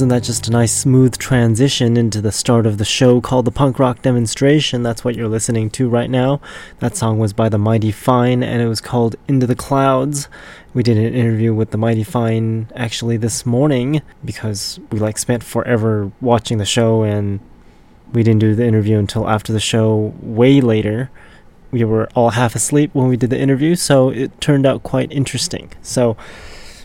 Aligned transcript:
wasn't 0.00 0.08
that 0.08 0.22
just 0.22 0.48
a 0.48 0.50
nice 0.50 0.72
smooth 0.72 1.18
transition 1.18 1.98
into 1.98 2.22
the 2.22 2.32
start 2.32 2.64
of 2.64 2.78
the 2.78 2.86
show 2.86 3.20
called 3.20 3.44
the 3.44 3.50
Punk 3.50 3.78
Rock 3.78 4.00
Demonstration? 4.00 4.82
That's 4.82 5.04
what 5.04 5.14
you're 5.14 5.28
listening 5.28 5.68
to 5.72 5.90
right 5.90 6.08
now. 6.08 6.40
That 6.78 6.96
song 6.96 7.18
was 7.18 7.34
by 7.34 7.50
the 7.50 7.58
Mighty 7.58 7.92
Fine 7.92 8.42
and 8.42 8.62
it 8.62 8.66
was 8.66 8.80
called 8.80 9.16
Into 9.28 9.46
the 9.46 9.54
Clouds. 9.54 10.26
We 10.72 10.82
did 10.82 10.96
an 10.96 11.12
interview 11.12 11.52
with 11.52 11.70
the 11.70 11.76
Mighty 11.76 12.02
Fine 12.02 12.68
actually 12.74 13.18
this 13.18 13.44
morning 13.44 14.00
because 14.24 14.80
we 14.90 14.98
like 14.98 15.18
spent 15.18 15.44
forever 15.44 16.10
watching 16.22 16.56
the 16.56 16.64
show 16.64 17.02
and 17.02 17.38
we 18.14 18.22
didn't 18.22 18.40
do 18.40 18.54
the 18.54 18.64
interview 18.64 18.96
until 18.96 19.28
after 19.28 19.52
the 19.52 19.60
show 19.60 20.14
way 20.22 20.62
later. 20.62 21.10
We 21.72 21.84
were 21.84 22.08
all 22.14 22.30
half 22.30 22.54
asleep 22.54 22.94
when 22.94 23.08
we 23.08 23.18
did 23.18 23.28
the 23.28 23.38
interview, 23.38 23.74
so 23.74 24.08
it 24.08 24.40
turned 24.40 24.64
out 24.64 24.82
quite 24.82 25.12
interesting. 25.12 25.72
So 25.82 26.16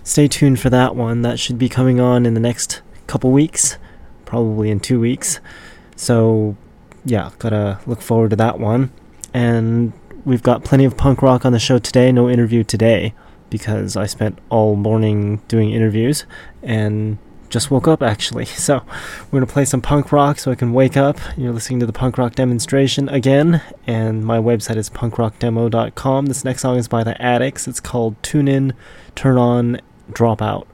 stay 0.03 0.27
tuned 0.27 0.59
for 0.59 0.69
that 0.71 0.97
one. 0.97 1.21
That 1.21 1.39
should 1.39 1.57
be 1.57 1.69
coming 1.69 2.01
on 2.01 2.25
in 2.25 2.33
the 2.33 2.41
next 2.41 2.81
couple 3.07 3.31
weeks, 3.31 3.77
probably 4.25 4.69
in 4.69 4.79
two 4.79 4.99
weeks. 4.99 5.39
So, 5.95 6.55
yeah, 7.03 7.31
gotta 7.39 7.79
look 7.85 8.01
forward 8.01 8.31
to 8.31 8.35
that 8.37 8.59
one. 8.59 8.91
And 9.33 9.93
we've 10.25 10.43
got 10.43 10.63
plenty 10.63 10.85
of 10.85 10.97
punk 10.97 11.21
rock 11.21 11.45
on 11.45 11.51
the 11.51 11.59
show 11.59 11.77
today. 11.79 12.11
No 12.11 12.29
interview 12.29 12.63
today 12.63 13.13
because 13.49 13.95
I 13.95 14.05
spent 14.05 14.39
all 14.49 14.75
morning 14.75 15.41
doing 15.47 15.71
interviews 15.71 16.25
and 16.63 17.17
just 17.49 17.69
woke 17.71 17.87
up 17.87 18.01
actually. 18.01 18.45
So, 18.65 18.83
we're 19.31 19.39
gonna 19.39 19.51
play 19.51 19.65
some 19.65 19.81
punk 19.81 20.11
rock 20.11 20.39
so 20.39 20.51
I 20.51 20.55
can 20.55 20.73
wake 20.73 20.97
up. 20.97 21.19
You're 21.37 21.53
listening 21.53 21.79
to 21.81 21.85
the 21.85 21.93
punk 21.93 22.17
rock 22.17 22.35
demonstration 22.35 23.07
again, 23.09 23.61
and 23.85 24.25
my 24.25 24.39
website 24.39 24.77
is 24.77 24.89
punkrockdemo.com. 24.89 26.25
This 26.25 26.43
next 26.43 26.61
song 26.61 26.77
is 26.77 26.87
by 26.87 27.03
the 27.03 27.21
Addicts. 27.21 27.67
It's 27.67 27.79
called 27.79 28.21
Tune 28.23 28.47
In, 28.47 28.73
Turn 29.15 29.37
On, 29.37 29.79
Drop 30.11 30.41
Out. 30.41 30.67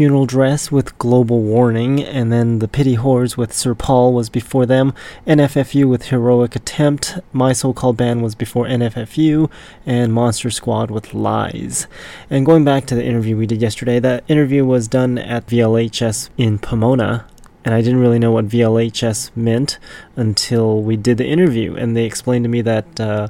Funeral 0.00 0.24
Dress 0.24 0.72
with 0.72 0.96
Global 0.96 1.42
Warning, 1.42 2.02
and 2.02 2.32
then 2.32 2.60
the 2.60 2.68
Pity 2.68 2.96
Whores 2.96 3.36
with 3.36 3.52
Sir 3.52 3.74
Paul 3.74 4.14
was 4.14 4.30
before 4.30 4.64
them. 4.64 4.94
NFFU 5.26 5.86
with 5.86 6.04
Heroic 6.04 6.56
Attempt. 6.56 7.18
My 7.34 7.52
So 7.52 7.74
Called 7.74 7.98
Band 7.98 8.22
was 8.22 8.34
before 8.34 8.64
NFFU, 8.64 9.50
and 9.84 10.10
Monster 10.14 10.48
Squad 10.48 10.90
with 10.90 11.12
Lies. 11.12 11.86
And 12.30 12.46
going 12.46 12.64
back 12.64 12.86
to 12.86 12.94
the 12.94 13.04
interview 13.04 13.36
we 13.36 13.44
did 13.44 13.60
yesterday, 13.60 13.98
that 13.98 14.24
interview 14.26 14.64
was 14.64 14.88
done 14.88 15.18
at 15.18 15.46
VLHS 15.46 16.30
in 16.38 16.58
Pomona, 16.58 17.26
and 17.62 17.74
I 17.74 17.82
didn't 17.82 18.00
really 18.00 18.18
know 18.18 18.32
what 18.32 18.48
VLHS 18.48 19.36
meant 19.36 19.78
until 20.16 20.80
we 20.82 20.96
did 20.96 21.18
the 21.18 21.26
interview, 21.26 21.76
and 21.76 21.94
they 21.94 22.06
explained 22.06 22.44
to 22.46 22.48
me 22.48 22.62
that. 22.62 22.98
Uh, 22.98 23.28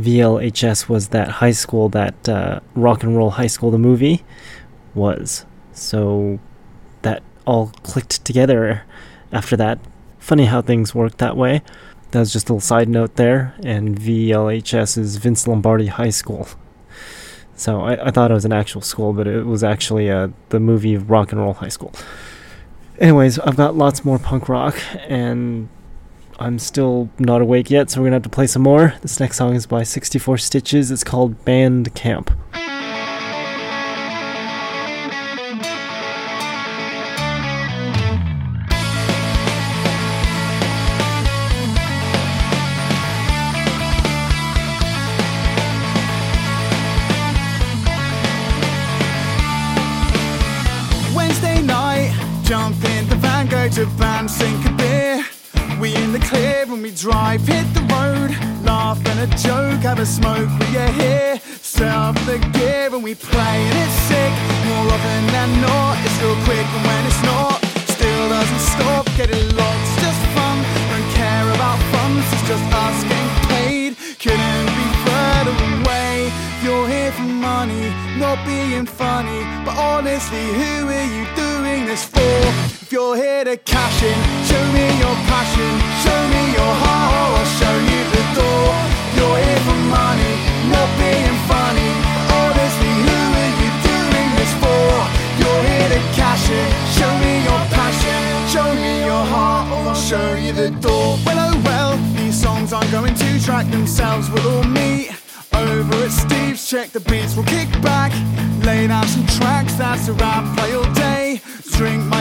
VLHS 0.00 0.88
was 0.88 1.08
that 1.08 1.28
high 1.28 1.52
school, 1.52 1.90
that 1.90 2.26
uh, 2.26 2.60
rock 2.74 3.02
and 3.02 3.14
roll 3.14 3.32
high 3.32 3.46
school, 3.46 3.70
the 3.70 3.76
movie 3.76 4.24
was. 4.94 5.44
So 5.72 6.38
that 7.02 7.22
all 7.46 7.72
clicked 7.82 8.24
together 8.24 8.84
after 9.32 9.56
that. 9.56 9.78
Funny 10.18 10.46
how 10.46 10.62
things 10.62 10.94
work 10.94 11.16
that 11.18 11.36
way. 11.36 11.62
That 12.12 12.20
was 12.20 12.32
just 12.32 12.48
a 12.48 12.52
little 12.52 12.60
side 12.60 12.88
note 12.88 13.16
there. 13.16 13.54
And 13.64 13.98
VLHS 13.98 14.98
is 14.98 15.16
Vince 15.16 15.46
Lombardi 15.46 15.86
High 15.86 16.10
School. 16.10 16.48
So 17.56 17.80
I, 17.80 18.08
I 18.08 18.10
thought 18.10 18.30
it 18.30 18.34
was 18.34 18.44
an 18.44 18.52
actual 18.52 18.80
school, 18.80 19.12
but 19.12 19.26
it 19.26 19.46
was 19.46 19.62
actually 19.62 20.10
uh, 20.10 20.28
the 20.48 20.60
movie 20.60 20.96
Rock 20.96 21.32
and 21.32 21.40
Roll 21.40 21.54
High 21.54 21.68
School. 21.68 21.92
Anyways, 22.98 23.38
I've 23.38 23.56
got 23.56 23.76
lots 23.76 24.04
more 24.04 24.18
punk 24.18 24.48
rock, 24.48 24.76
and 25.08 25.68
I'm 26.38 26.58
still 26.58 27.08
not 27.18 27.40
awake 27.40 27.70
yet, 27.70 27.90
so 27.90 28.00
we're 28.00 28.06
gonna 28.06 28.16
have 28.16 28.22
to 28.24 28.28
play 28.28 28.46
some 28.46 28.62
more. 28.62 28.94
This 29.02 29.18
next 29.20 29.36
song 29.36 29.54
is 29.54 29.66
by 29.66 29.82
64 29.82 30.38
Stitches. 30.38 30.90
It's 30.90 31.04
called 31.04 31.44
Band 31.44 31.94
Camp. 31.94 32.30
Sink 54.28 54.66
a 54.66 54.72
beer. 54.76 55.24
We 55.80 55.94
in 55.96 56.12
the 56.12 56.18
clear 56.18 56.66
when 56.66 56.82
we 56.82 56.90
drive, 56.90 57.40
hit 57.46 57.66
the 57.72 57.80
road. 57.92 58.30
Laugh 58.64 59.00
and 59.06 59.20
a 59.20 59.36
joke, 59.36 59.80
have 59.82 59.98
a 59.98 60.06
smoke, 60.06 60.50
we 60.60 60.76
are 60.76 60.92
here. 60.92 61.40
Up 61.82 62.14
the 62.26 62.38
gear 62.52 62.90
when 62.90 63.02
we 63.02 63.14
play, 63.16 63.58
and 63.68 63.78
it's 63.82 63.98
sick. 64.06 64.32
More 64.68 64.86
often 64.94 65.26
than 65.34 65.50
not, 65.62 65.98
it's 66.04 66.16
real 66.22 66.36
quick, 66.44 66.66
and 66.76 66.84
when 66.86 67.02
it's 67.10 67.22
not, 67.24 67.58
still 67.90 68.28
doesn't 68.28 68.64
stop. 68.74 69.04
Get 69.16 69.30
it 69.30 69.42
locked, 69.56 69.82
it's 69.82 70.02
just 70.06 70.22
fun. 70.36 70.56
Don't 70.92 71.10
care 71.18 71.48
about 71.56 71.78
funds, 71.90 72.24
it's 72.34 72.46
just 72.46 72.64
us 72.84 72.98
getting 73.10 73.34
paid. 73.50 73.90
Couldn't 74.22 74.66
be 74.78 74.86
further 75.06 75.56
away. 75.82 76.30
You're 76.62 76.86
here 76.86 77.10
for 77.10 77.22
money, 77.22 77.90
not 78.16 78.38
being 78.46 78.86
funny, 78.86 79.42
but 79.64 79.76
honestly, 79.76 80.44
who 80.60 80.86
are 80.86 81.08
you 81.16 81.24
doing 81.34 81.86
this 81.86 82.04
for? 82.04 82.81
You're 82.92 83.16
here 83.16 83.42
to 83.42 83.56
cash 83.56 84.02
in, 84.02 84.18
show 84.44 84.62
me 84.76 84.84
your 85.00 85.16
passion, 85.24 85.72
show 86.04 86.20
me 86.28 86.42
your 86.52 86.74
heart, 86.84 87.08
or 87.16 87.40
I'll 87.40 87.52
show 87.56 87.76
you 87.88 88.00
the 88.12 88.24
door. 88.36 88.68
You're 89.16 89.38
here 89.40 89.60
for 89.64 89.80
money, 89.88 90.34
not 90.68 90.88
being 91.00 91.36
funny. 91.48 91.90
Honestly, 92.28 92.92
who 93.08 93.16
are 93.40 93.54
you 93.64 93.70
doing 93.88 94.30
this 94.36 94.52
for? 94.60 94.92
You're 95.40 95.62
here 95.72 95.88
to 95.96 96.00
cash 96.12 96.44
in, 96.52 96.68
show 96.92 97.12
me 97.24 97.32
your 97.48 97.62
passion, 97.72 98.20
show 98.52 98.68
me 98.76 99.08
your 99.08 99.24
heart, 99.24 99.72
or 99.72 99.88
I'll 99.88 99.94
show 99.94 100.34
you 100.36 100.52
the 100.52 100.70
door. 100.84 101.16
Well, 101.24 101.40
oh 101.48 101.62
well, 101.64 101.96
these 102.20 102.36
songs 102.36 102.74
aren't 102.74 102.92
going 102.92 103.14
to 103.14 103.42
track 103.42 103.70
themselves, 103.70 104.28
we'll 104.30 104.58
all 104.58 104.64
meet. 104.64 105.10
Over 105.54 106.04
at 106.04 106.10
Steve's, 106.10 106.68
check 106.68 106.90
the 106.90 107.00
beats, 107.00 107.36
we'll 107.36 107.46
kick 107.46 107.70
back. 107.80 108.12
Lay 108.64 108.86
down 108.86 109.06
some 109.06 109.26
tracks, 109.38 109.74
that's 109.76 110.08
a 110.08 110.12
rap, 110.12 110.44
play 110.58 110.74
all 110.74 110.92
day. 110.92 111.40
Drink 111.72 112.11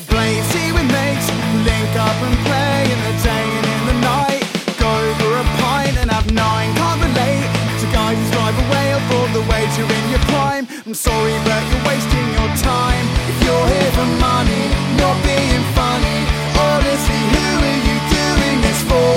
whole 0.00 0.18
way 0.18 0.38
and 0.42 0.74
with 0.74 0.88
mates. 0.90 1.28
Link 1.62 1.92
up 1.94 2.18
and 2.26 2.36
play 2.46 2.82
in 2.90 3.00
the 3.06 3.14
day 3.22 3.46
and 3.58 3.66
in 3.66 3.82
the 3.90 3.98
night. 4.02 4.42
Go 4.78 4.90
for 5.22 5.32
a 5.38 5.46
pint 5.62 5.94
and 6.02 6.10
have 6.10 6.26
nine, 6.34 6.74
can't 6.74 7.00
relate 7.00 7.46
to 7.78 7.86
guys 7.94 8.18
who 8.18 8.26
drive 8.34 8.56
away 8.66 8.86
or 8.94 9.02
all 9.14 9.28
the 9.30 9.44
way 9.46 9.62
to 9.62 9.82
in 9.86 10.04
your 10.10 10.24
prime. 10.34 10.66
I'm 10.86 10.94
sorry, 10.94 11.36
but 11.46 11.62
you're 11.70 11.84
wasting 11.86 12.26
your 12.34 12.50
time. 12.58 13.06
If 13.30 13.36
you're 13.46 13.66
here 13.70 13.92
for 13.94 14.08
money, 14.18 14.64
not 14.98 15.16
being 15.22 15.64
funny. 15.78 16.18
Honestly, 16.58 17.20
who 17.34 17.46
are 17.62 17.82
you 17.86 17.96
doing 18.10 18.56
this 18.66 18.80
for? 18.90 19.14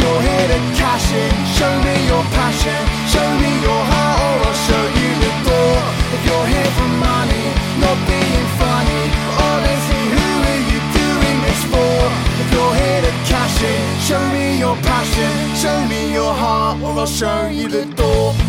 You're 0.00 0.22
here 0.22 0.48
to 0.54 0.60
cash 0.74 1.06
in, 1.14 1.34
show 1.54 1.72
me 1.86 1.94
your 2.10 2.24
passion, 2.34 2.82
heart, 16.96 16.98
or 16.98 17.00
I'll 17.00 17.06
show 17.06 17.48
you 17.48 18.45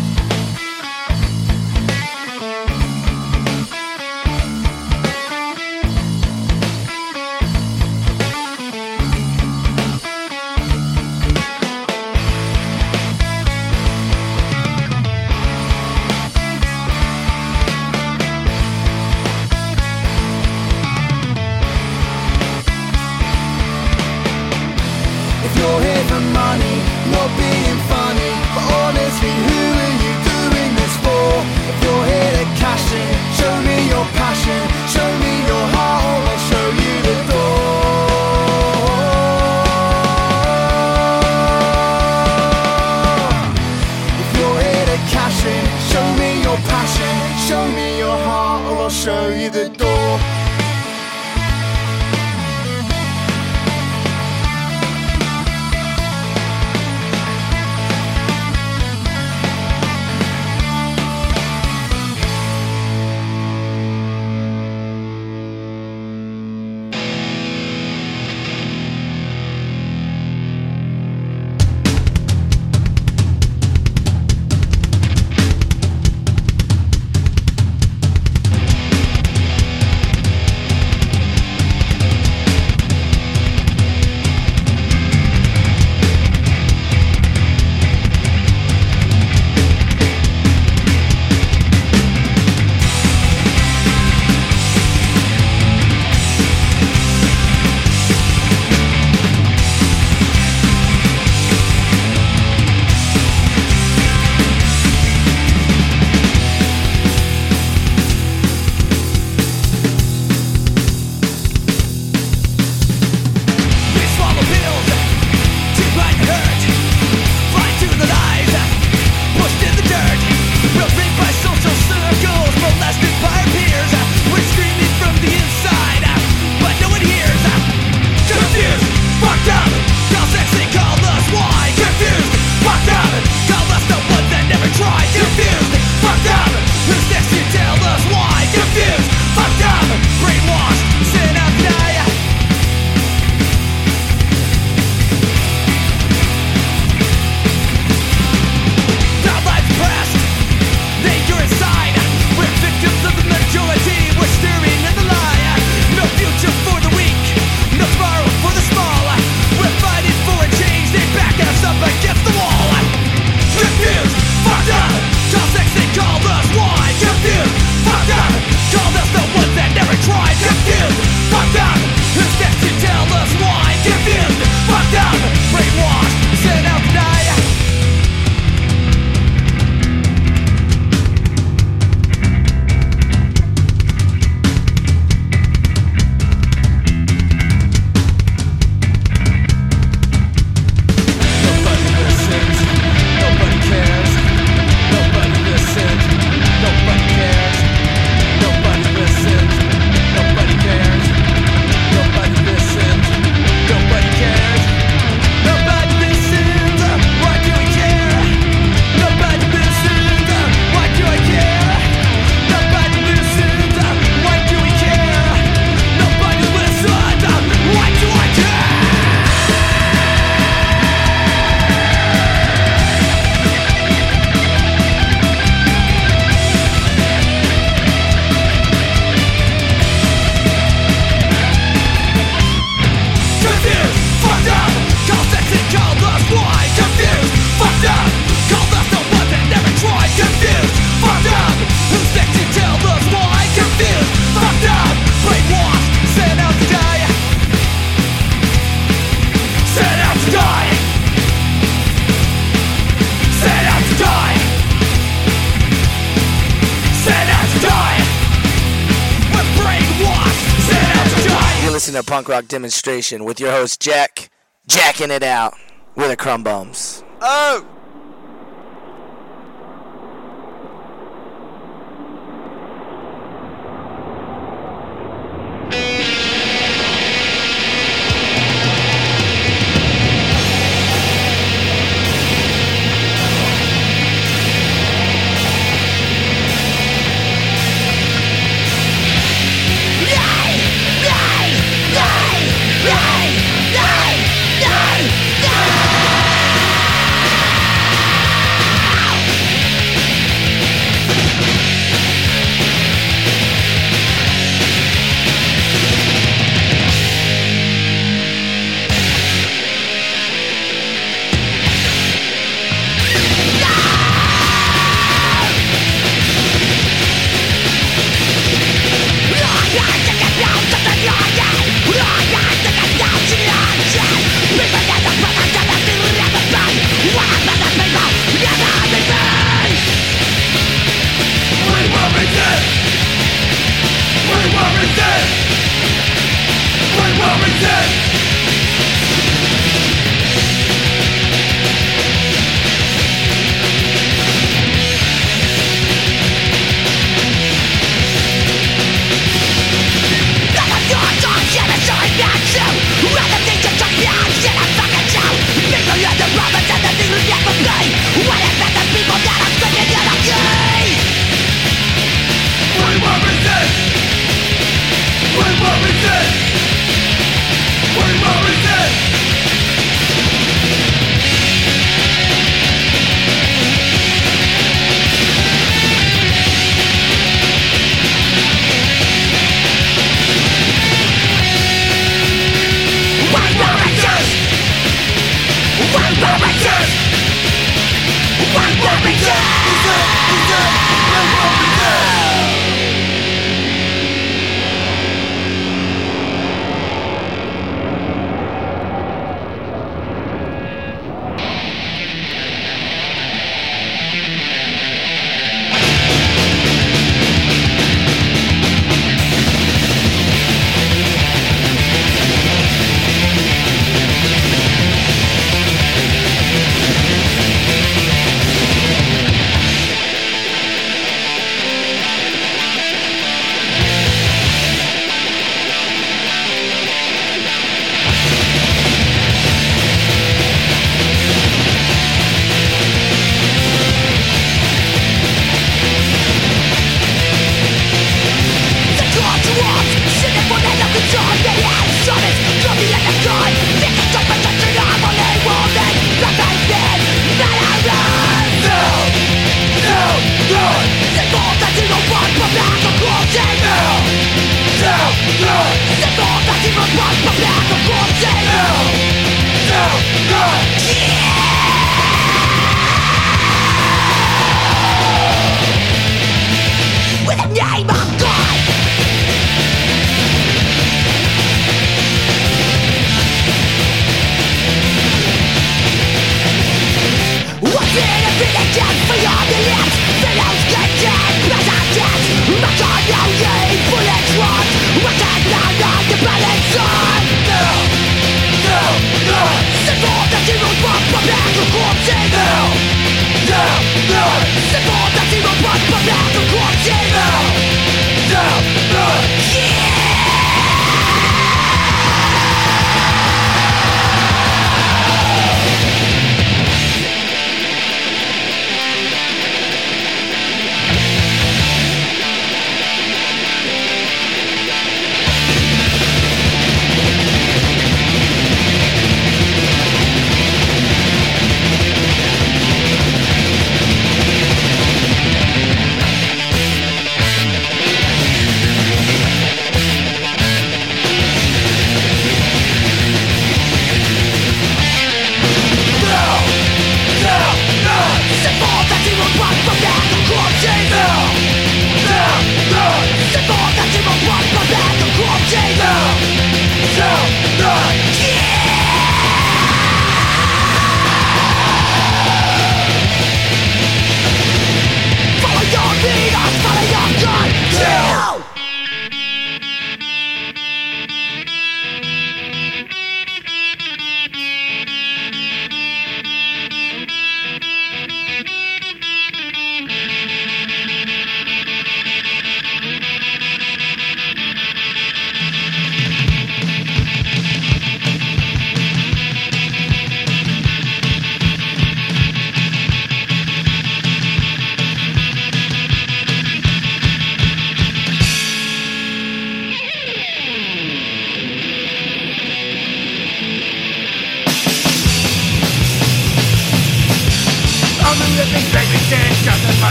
rock 262.28 262.46
demonstration 262.46 263.24
with 263.24 263.40
your 263.40 263.50
host 263.50 263.80
Jack, 263.80 264.30
jacking 264.66 265.10
it 265.10 265.22
out 265.22 265.54
with 265.96 266.08
the 266.08 266.16
crumb 266.16 266.42
bombs. 266.42 267.02
Oh! 267.20 267.66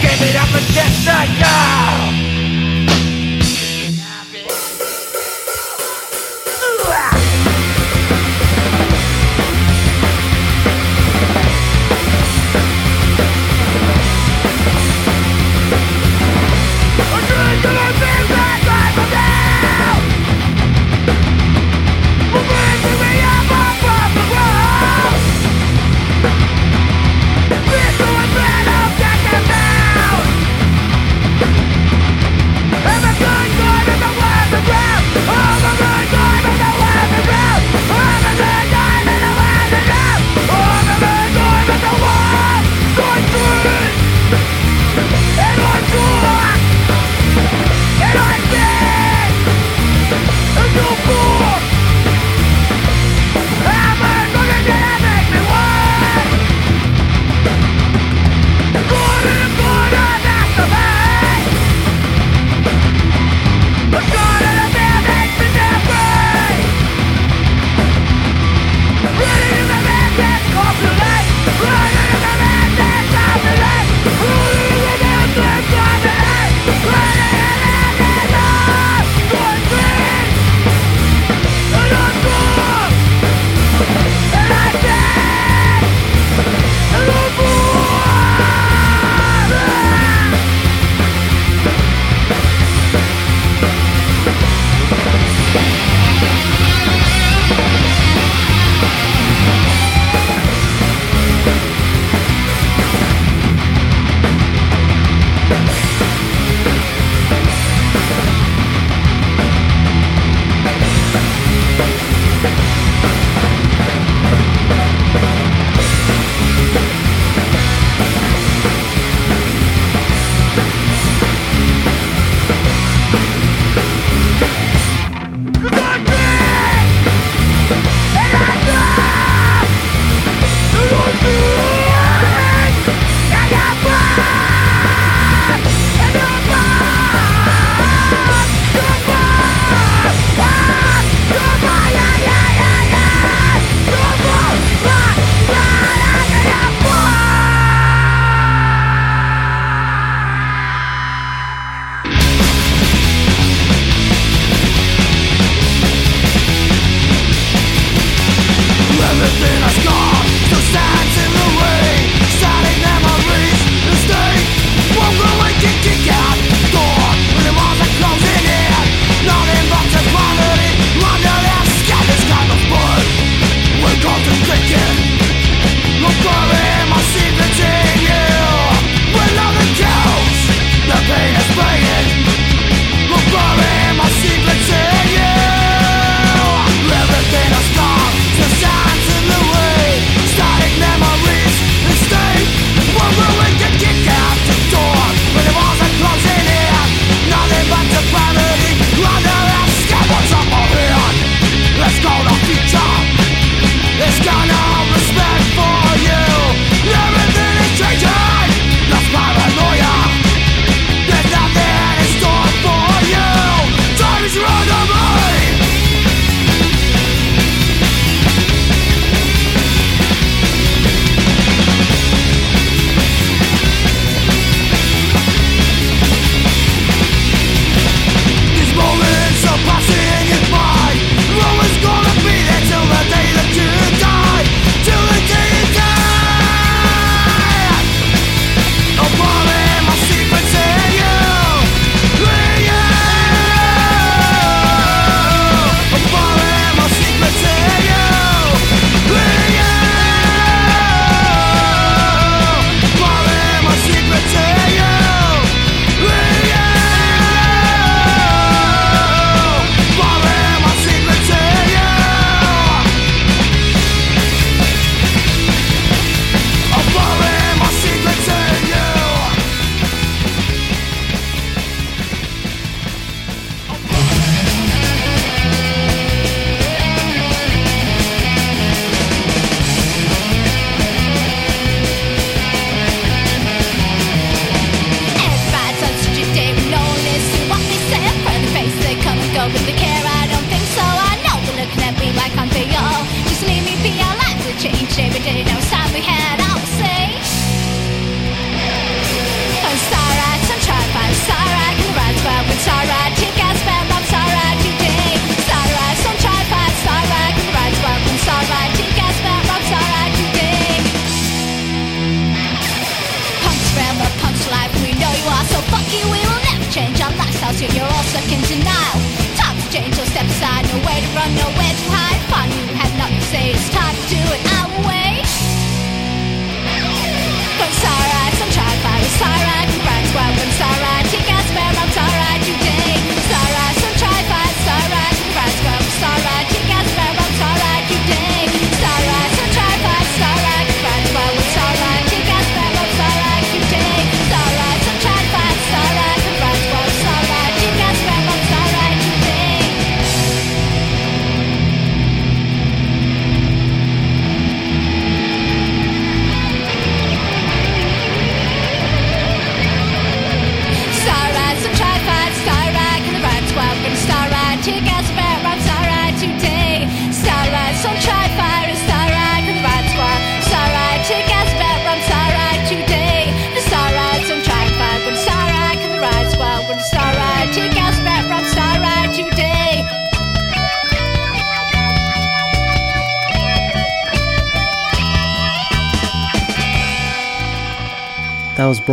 Give 0.00 0.20
it 0.20 0.36
up 0.36 0.48
for 0.48 0.60
shit's 0.60 0.98
sake 1.00 1.38
You 1.40 2.31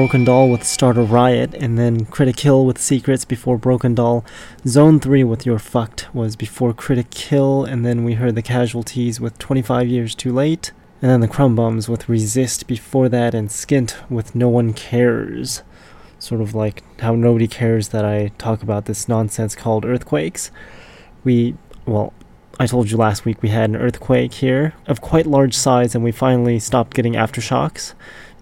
Broken 0.09 0.25
Doll 0.25 0.49
with 0.49 0.63
Starter 0.63 1.03
Riot, 1.03 1.53
and 1.53 1.77
then 1.77 2.05
Critic 2.05 2.35
Kill 2.35 2.65
with 2.65 2.79
Secrets 2.79 3.25
before 3.25 3.59
Broken 3.59 3.93
Doll. 3.93 4.25
Zone 4.65 4.99
3 4.99 5.23
with 5.23 5.45
You're 5.45 5.59
Fucked 5.59 6.07
was 6.15 6.35
before 6.35 6.73
Critic 6.73 7.11
Kill, 7.11 7.63
and 7.63 7.85
then 7.85 8.03
we 8.03 8.15
heard 8.15 8.33
the 8.33 8.41
Casualties 8.41 9.19
with 9.21 9.37
25 9.37 9.87
Years 9.87 10.15
Too 10.15 10.33
Late, 10.33 10.71
and 10.99 11.11
then 11.11 11.19
the 11.19 11.27
Krum 11.27 11.55
Bums 11.55 11.87
with 11.87 12.09
Resist 12.09 12.65
before 12.65 13.07
that, 13.07 13.35
and 13.35 13.49
Skint 13.49 13.97
with 14.09 14.33
No 14.33 14.49
One 14.49 14.73
Cares. 14.73 15.61
Sort 16.17 16.41
of 16.41 16.55
like 16.55 16.81
how 17.01 17.13
nobody 17.13 17.47
cares 17.47 17.89
that 17.89 18.03
I 18.03 18.29
talk 18.39 18.63
about 18.63 18.85
this 18.85 19.07
nonsense 19.07 19.53
called 19.55 19.85
earthquakes. 19.85 20.49
We, 21.23 21.55
well, 21.85 22.13
I 22.59 22.65
told 22.65 22.89
you 22.89 22.97
last 22.97 23.25
week 23.25 23.43
we 23.43 23.49
had 23.49 23.69
an 23.69 23.75
earthquake 23.75 24.33
here 24.33 24.73
of 24.87 25.01
quite 25.01 25.27
large 25.27 25.53
size, 25.53 25.93
and 25.93 26.03
we 26.03 26.11
finally 26.11 26.57
stopped 26.57 26.95
getting 26.95 27.13
aftershocks. 27.13 27.93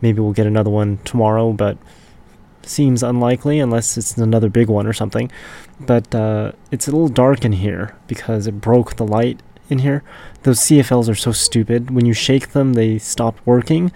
Maybe 0.02 0.20
we'll 0.20 0.34
get 0.34 0.48
another 0.48 0.70
one 0.70 1.00
tomorrow, 1.04 1.54
but 1.54 1.78
seems 2.64 3.04
unlikely 3.04 3.60
unless 3.60 3.98
it's 3.98 4.18
another 4.18 4.50
big 4.50 4.68
one 4.68 4.86
or 4.88 4.94
something. 4.94 5.32
But 5.80 6.14
uh, 6.14 6.52
it's 6.72 6.88
a 6.88 6.92
little 6.92 7.08
dark 7.08 7.46
in 7.46 7.54
here 7.54 7.96
because 8.08 8.48
it 8.48 8.62
broke 8.62 8.96
the 8.96 9.06
light 9.06 9.42
in 9.70 9.80
here. 9.80 10.04
Those 10.44 10.60
CFLs 10.60 11.10
are 11.10 11.16
so 11.16 11.32
stupid. 11.32 11.92
When 11.92 12.06
you 12.06 12.14
shake 12.14 12.50
them, 12.52 12.74
they 12.74 13.00
stop 13.00 13.40
working. 13.46 13.92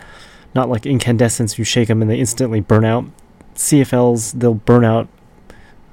Not 0.54 0.70
like 0.70 0.86
incandescents, 0.86 1.58
you 1.58 1.64
shake 1.64 1.88
them 1.88 2.02
and 2.02 2.12
they 2.12 2.20
instantly 2.20 2.60
burn 2.60 2.86
out. 2.86 3.06
CFLs, 3.56 4.39
they'll 4.39 4.54
burn 4.54 4.84
out 4.84 5.08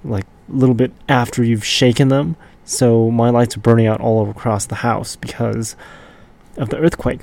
like 0.04 0.26
a 0.48 0.52
little 0.52 0.74
bit 0.74 0.92
after 1.08 1.44
you've 1.44 1.64
shaken 1.64 2.08
them. 2.08 2.36
So 2.64 3.10
my 3.10 3.30
lights 3.30 3.56
are 3.56 3.60
burning 3.60 3.86
out 3.86 4.00
all 4.00 4.28
across 4.28 4.66
the 4.66 4.76
house 4.76 5.16
because 5.16 5.76
of 6.56 6.70
the 6.70 6.78
earthquake 6.78 7.22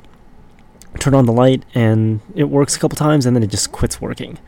turn 1.00 1.14
on 1.14 1.26
the 1.26 1.34
light 1.34 1.64
and 1.74 2.22
it 2.36 2.46
works 2.46 2.76
a 2.76 2.80
couple 2.80 2.96
times 2.96 3.26
and 3.26 3.36
then 3.36 3.44
it 3.44 3.50
just 3.50 3.72
quits 3.72 4.02
working. 4.02 4.40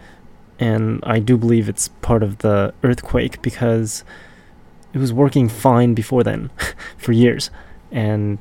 And 0.59 0.99
I 1.03 1.19
do 1.19 1.37
believe 1.37 1.69
it's 1.69 1.89
part 2.01 2.23
of 2.23 2.39
the 2.39 2.73
earthquake 2.83 3.41
because 3.41 4.03
it 4.93 4.97
was 4.97 5.13
working 5.13 5.49
fine 5.49 5.93
before 5.93 6.23
then 6.23 6.49
for 6.97 7.11
years. 7.11 7.49
And 7.91 8.39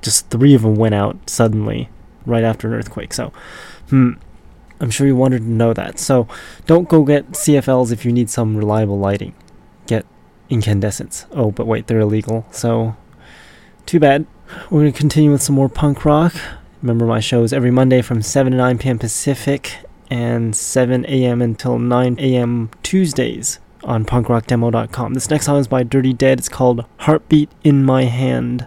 just 0.00 0.28
three 0.30 0.54
of 0.54 0.62
them 0.62 0.74
went 0.74 0.94
out 0.94 1.30
suddenly 1.30 1.88
right 2.26 2.44
after 2.44 2.68
an 2.68 2.74
earthquake. 2.74 3.12
So, 3.14 3.32
hmm, 3.88 4.12
I'm 4.80 4.90
sure 4.90 5.06
you 5.06 5.16
wanted 5.16 5.38
to 5.40 5.50
know 5.50 5.72
that. 5.72 5.98
So, 5.98 6.26
don't 6.66 6.88
go 6.88 7.04
get 7.04 7.30
CFLs 7.32 7.92
if 7.92 8.04
you 8.04 8.12
need 8.12 8.28
some 8.28 8.56
reliable 8.56 8.98
lighting. 8.98 9.34
Get 9.86 10.04
incandescents. 10.50 11.26
Oh, 11.30 11.50
but 11.52 11.66
wait, 11.66 11.86
they're 11.86 12.00
illegal. 12.00 12.46
So, 12.50 12.96
too 13.86 14.00
bad. 14.00 14.26
We're 14.70 14.80
going 14.80 14.92
to 14.92 14.98
continue 14.98 15.30
with 15.30 15.42
some 15.42 15.54
more 15.54 15.68
punk 15.68 16.04
rock. 16.04 16.34
Remember, 16.82 17.06
my 17.06 17.20
shows 17.20 17.52
every 17.52 17.70
Monday 17.70 18.02
from 18.02 18.22
7 18.22 18.50
to 18.50 18.58
9 18.58 18.78
p.m. 18.78 18.98
Pacific 18.98 19.78
and 20.10 20.54
7 20.54 21.06
a.m. 21.06 21.40
until 21.40 21.78
9 21.78 22.16
a.m. 22.18 22.70
Tuesdays 22.82 23.60
on 23.84 24.04
punkrockdemo.com. 24.04 25.14
This 25.14 25.30
next 25.30 25.46
song 25.46 25.60
is 25.60 25.68
by 25.68 25.84
Dirty 25.84 26.12
Dead. 26.12 26.40
It's 26.40 26.48
called 26.48 26.84
Heartbeat 26.98 27.50
in 27.62 27.84
My 27.84 28.04
Hand. 28.04 28.66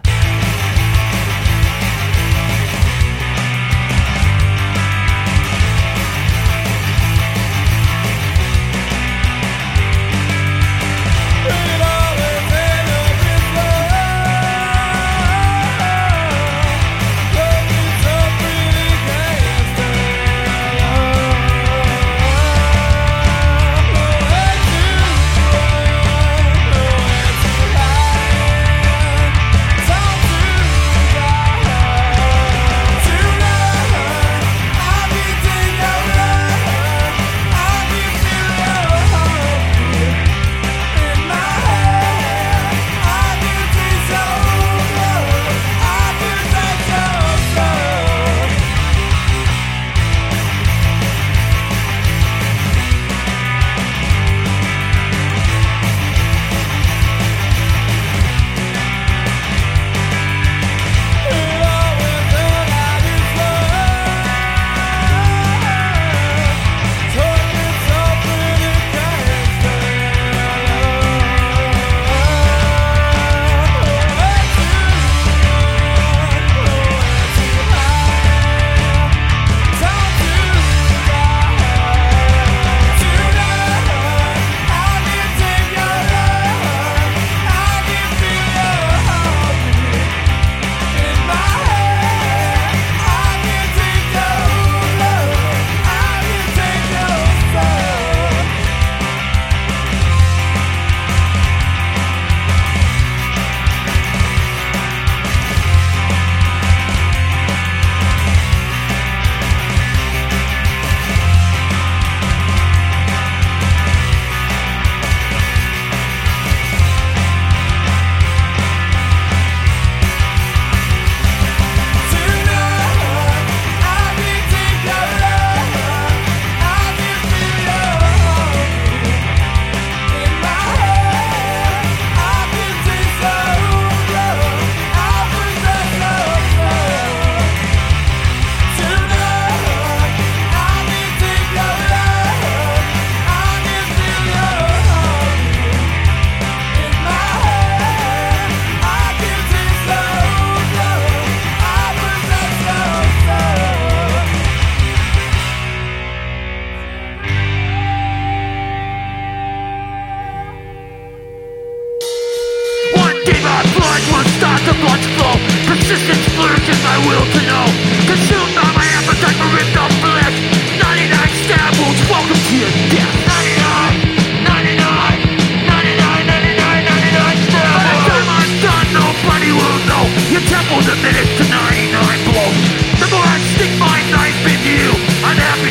Existence 165.86 166.26
flourishes 166.34 166.82
my 166.82 166.98
will 167.06 167.22
to 167.30 167.40
know 167.46 167.62
Consumed 168.10 168.58
by 168.58 168.66
my 168.74 168.82
appetite 168.98 169.38
for 169.38 169.46
ripped 169.54 169.78
off 169.78 169.94
flesh 170.02 170.34
99 170.82 171.14
stab 171.46 171.70
wounds, 171.78 172.02
welcome 172.10 172.34
to 172.34 172.54
your 172.58 172.74
death 172.90 173.14
99, 173.22 174.82
99, 174.82 174.82
99, 174.82 176.26
99, 176.26 176.90
99 176.90 177.38
stab 177.38 177.70
By 177.70 177.86
the 177.86 178.02
time 178.02 178.28
I'm 178.34 178.52
done, 178.66 178.88
nobody 178.98 179.50
will 179.54 179.78
know 179.86 180.10
Your 180.26 180.42
temple's 180.50 180.90
diminished 180.90 181.38
to 181.38 181.46
99 181.54 182.34
blows 182.34 182.58
The 182.98 183.06
more 183.06 183.22
I 183.22 183.38
stick 183.54 183.70
my 183.78 184.02
knife 184.10 184.42
in 184.42 184.58
you 184.66 184.90
I'm 185.22 185.38
happy 185.38 185.70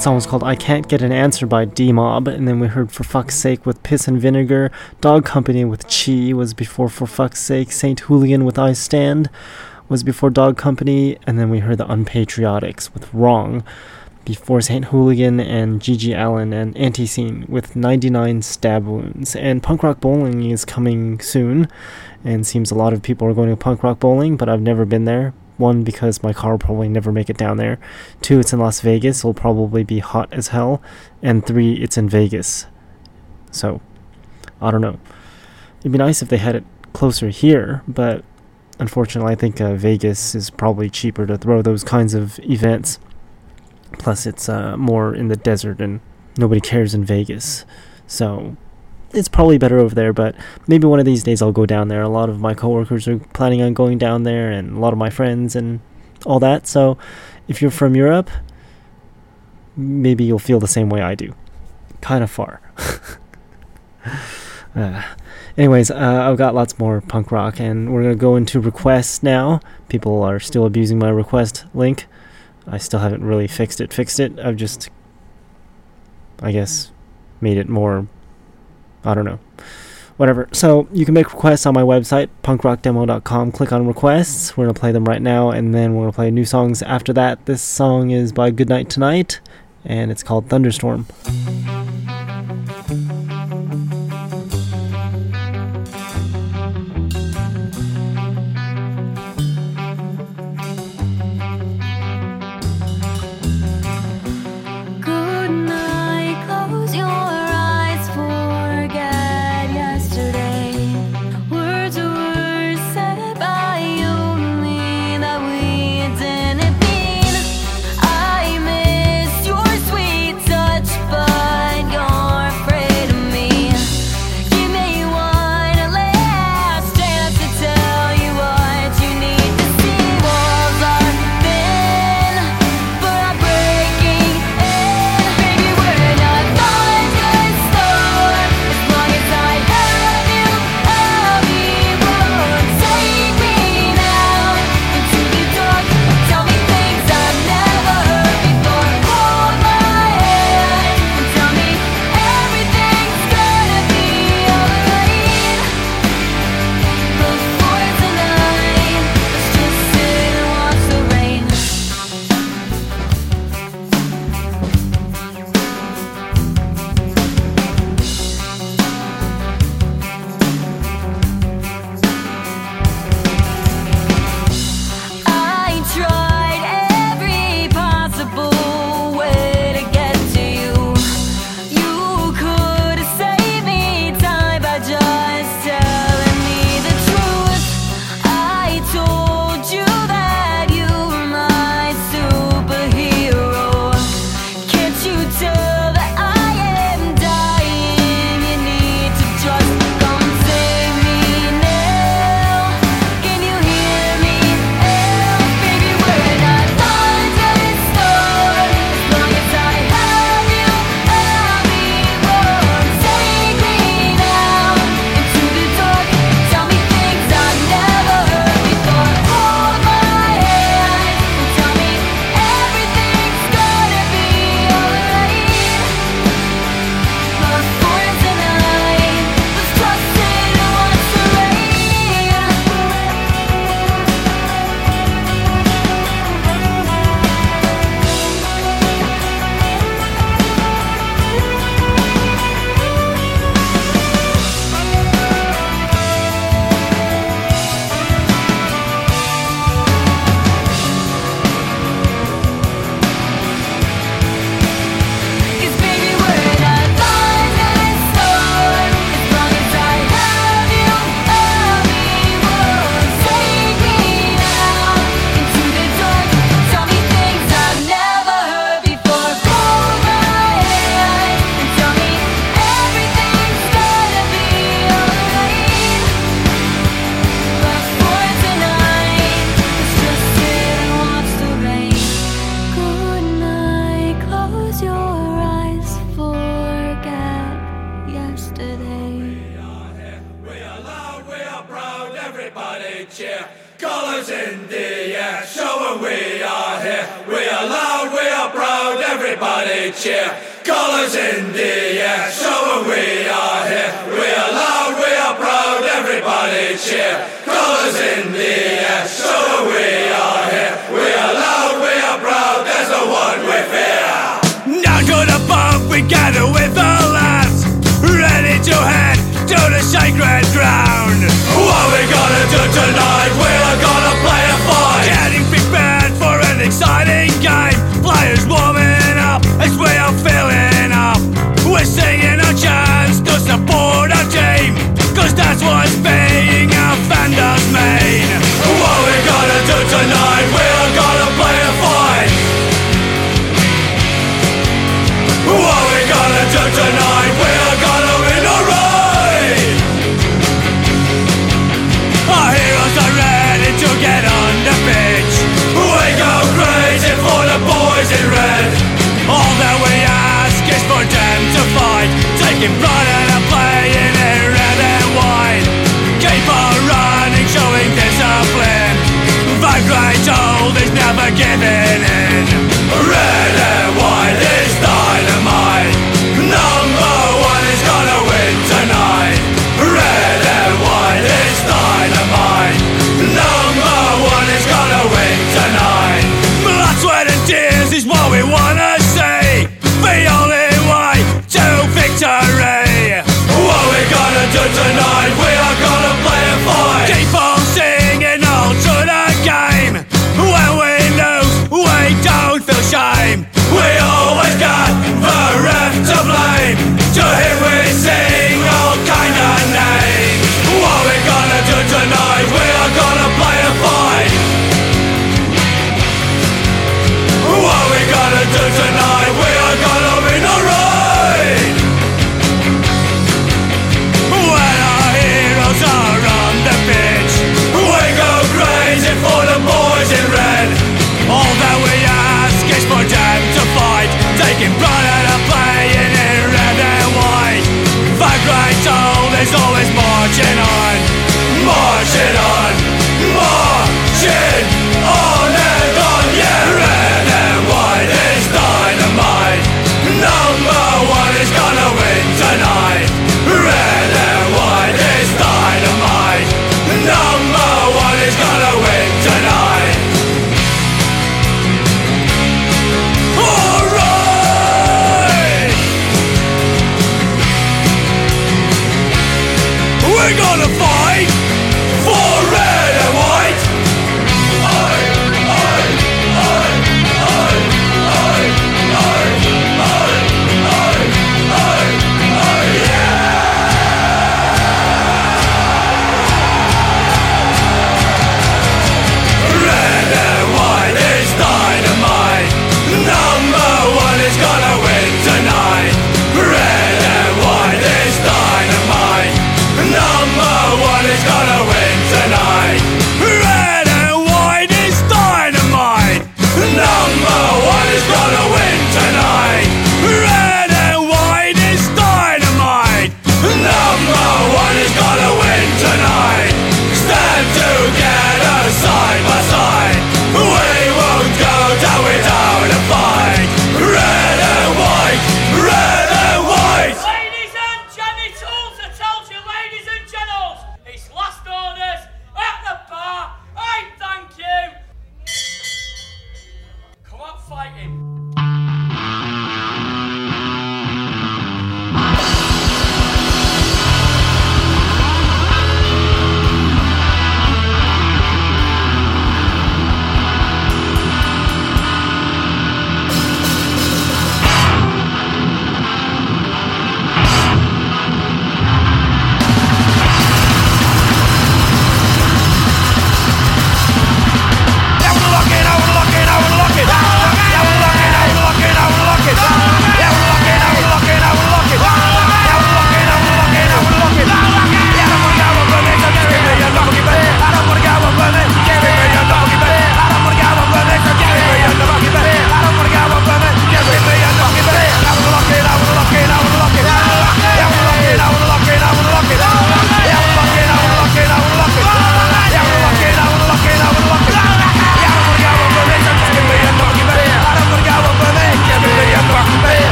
Song 0.00 0.14
was 0.14 0.26
called 0.26 0.42
I 0.42 0.56
Can't 0.56 0.88
Get 0.88 1.02
an 1.02 1.12
Answer 1.12 1.46
by 1.46 1.66
D 1.66 1.92
Mob. 1.92 2.26
And 2.26 2.48
then 2.48 2.58
we 2.58 2.68
heard 2.68 2.90
For 2.90 3.04
Fuck's 3.04 3.34
Sake 3.34 3.66
with 3.66 3.82
Piss 3.82 4.08
and 4.08 4.18
Vinegar. 4.18 4.70
Dog 5.02 5.26
Company 5.26 5.62
with 5.66 5.86
Chi 5.88 6.32
was 6.32 6.54
before 6.54 6.88
For 6.88 7.06
Fuck's 7.06 7.40
Sake. 7.40 7.70
Saint 7.70 8.00
Hooligan 8.00 8.46
with 8.46 8.58
I 8.58 8.72
Stand 8.72 9.28
was 9.90 10.02
before 10.02 10.30
Dog 10.30 10.56
Company. 10.56 11.18
And 11.26 11.38
then 11.38 11.50
we 11.50 11.58
heard 11.58 11.76
the 11.76 11.84
Unpatriotics 11.84 12.94
with 12.94 13.12
Wrong 13.12 13.62
before 14.24 14.62
Saint 14.62 14.86
Hooligan 14.86 15.38
and 15.38 15.82
GG 15.82 16.18
Allin 16.18 16.54
and 16.54 16.74
Antiseen 16.76 17.46
with 17.46 17.76
99 17.76 18.40
stab 18.40 18.86
wounds. 18.86 19.36
And 19.36 19.62
Punk 19.62 19.82
Rock 19.82 20.00
Bowling 20.00 20.50
is 20.50 20.64
coming 20.64 21.20
soon, 21.20 21.68
and 22.24 22.46
seems 22.46 22.70
a 22.70 22.74
lot 22.74 22.94
of 22.94 23.02
people 23.02 23.28
are 23.28 23.34
going 23.34 23.50
to 23.50 23.56
Punk 23.56 23.82
Rock 23.82 23.98
Bowling, 23.98 24.38
but 24.38 24.48
I've 24.48 24.62
never 24.62 24.86
been 24.86 25.04
there. 25.04 25.34
One, 25.60 25.84
because 25.84 26.22
my 26.22 26.32
car 26.32 26.52
will 26.52 26.58
probably 26.58 26.88
never 26.88 27.12
make 27.12 27.30
it 27.30 27.36
down 27.36 27.56
there. 27.56 27.78
Two, 28.20 28.40
it's 28.40 28.52
in 28.52 28.58
Las 28.58 28.80
Vegas, 28.80 29.20
it'll 29.20 29.34
probably 29.34 29.84
be 29.84 30.00
hot 30.00 30.32
as 30.32 30.48
hell. 30.48 30.82
And 31.22 31.46
three, 31.46 31.74
it's 31.74 31.96
in 31.96 32.08
Vegas. 32.08 32.66
So, 33.52 33.80
I 34.60 34.70
don't 34.70 34.80
know. 34.80 34.98
It'd 35.80 35.92
be 35.92 35.98
nice 35.98 36.22
if 36.22 36.28
they 36.28 36.38
had 36.38 36.56
it 36.56 36.64
closer 36.92 37.28
here, 37.28 37.82
but 37.86 38.24
unfortunately, 38.78 39.32
I 39.32 39.36
think 39.36 39.60
uh, 39.60 39.74
Vegas 39.74 40.34
is 40.34 40.50
probably 40.50 40.90
cheaper 40.90 41.26
to 41.26 41.38
throw 41.38 41.62
those 41.62 41.84
kinds 41.84 42.14
of 42.14 42.38
events. 42.40 42.98
Plus, 43.98 44.26
it's 44.26 44.48
uh, 44.48 44.76
more 44.76 45.14
in 45.14 45.28
the 45.28 45.36
desert 45.36 45.80
and 45.80 46.00
nobody 46.36 46.60
cares 46.60 46.94
in 46.94 47.04
Vegas. 47.04 47.64
So, 48.06 48.56
it's 49.12 49.28
probably 49.28 49.58
better 49.58 49.78
over 49.78 49.94
there, 49.94 50.12
but 50.12 50.34
maybe 50.66 50.86
one 50.86 50.98
of 50.98 51.04
these 51.04 51.22
days 51.22 51.42
I'll 51.42 51.52
go 51.52 51.66
down 51.66 51.88
there. 51.88 52.02
A 52.02 52.08
lot 52.08 52.28
of 52.28 52.40
my 52.40 52.54
coworkers 52.54 53.08
are 53.08 53.18
planning 53.18 53.62
on 53.62 53.74
going 53.74 53.98
down 53.98 54.22
there, 54.22 54.50
and 54.50 54.76
a 54.76 54.80
lot 54.80 54.92
of 54.92 54.98
my 54.98 55.10
friends 55.10 55.56
and 55.56 55.80
all 56.24 56.40
that. 56.40 56.66
So, 56.66 56.98
if 57.48 57.60
you're 57.60 57.70
from 57.70 57.96
Europe, 57.96 58.30
maybe 59.76 60.24
you'll 60.24 60.38
feel 60.38 60.60
the 60.60 60.68
same 60.68 60.88
way 60.88 61.00
I 61.00 61.14
do. 61.14 61.34
Kind 62.00 62.22
of 62.22 62.30
far. 62.30 62.60
uh, 64.74 65.02
anyways, 65.56 65.90
uh, 65.90 65.96
I've 66.30 66.38
got 66.38 66.54
lots 66.54 66.78
more 66.78 67.00
punk 67.00 67.32
rock, 67.32 67.58
and 67.58 67.92
we're 67.92 68.02
gonna 68.02 68.14
go 68.14 68.36
into 68.36 68.60
requests 68.60 69.22
now. 69.22 69.60
People 69.88 70.22
are 70.22 70.38
still 70.40 70.66
abusing 70.66 70.98
my 70.98 71.10
request 71.10 71.64
link. 71.74 72.06
I 72.66 72.78
still 72.78 73.00
haven't 73.00 73.24
really 73.24 73.48
fixed 73.48 73.80
it. 73.80 73.92
Fixed 73.92 74.20
it. 74.20 74.38
I've 74.38 74.56
just, 74.56 74.90
I 76.40 76.52
guess, 76.52 76.92
made 77.40 77.56
it 77.56 77.68
more. 77.68 78.06
I 79.04 79.14
don't 79.14 79.24
know. 79.24 79.38
Whatever. 80.16 80.48
So 80.52 80.86
you 80.92 81.06
can 81.06 81.14
make 81.14 81.32
requests 81.32 81.64
on 81.64 81.72
my 81.72 81.82
website, 81.82 82.28
punkrockdemo.com. 82.42 83.52
Click 83.52 83.72
on 83.72 83.86
requests. 83.86 84.56
We're 84.56 84.64
gonna 84.64 84.74
play 84.74 84.92
them 84.92 85.04
right 85.04 85.22
now, 85.22 85.50
and 85.50 85.74
then 85.74 85.94
we're 85.94 86.02
gonna 86.02 86.12
play 86.12 86.30
new 86.30 86.44
songs 86.44 86.82
after 86.82 87.12
that. 87.14 87.46
This 87.46 87.62
song 87.62 88.10
is 88.10 88.32
by 88.32 88.50
Goodnight 88.50 88.90
Tonight, 88.90 89.40
and 89.84 90.10
it's 90.10 90.22
called 90.22 90.48
Thunderstorm. 90.48 91.06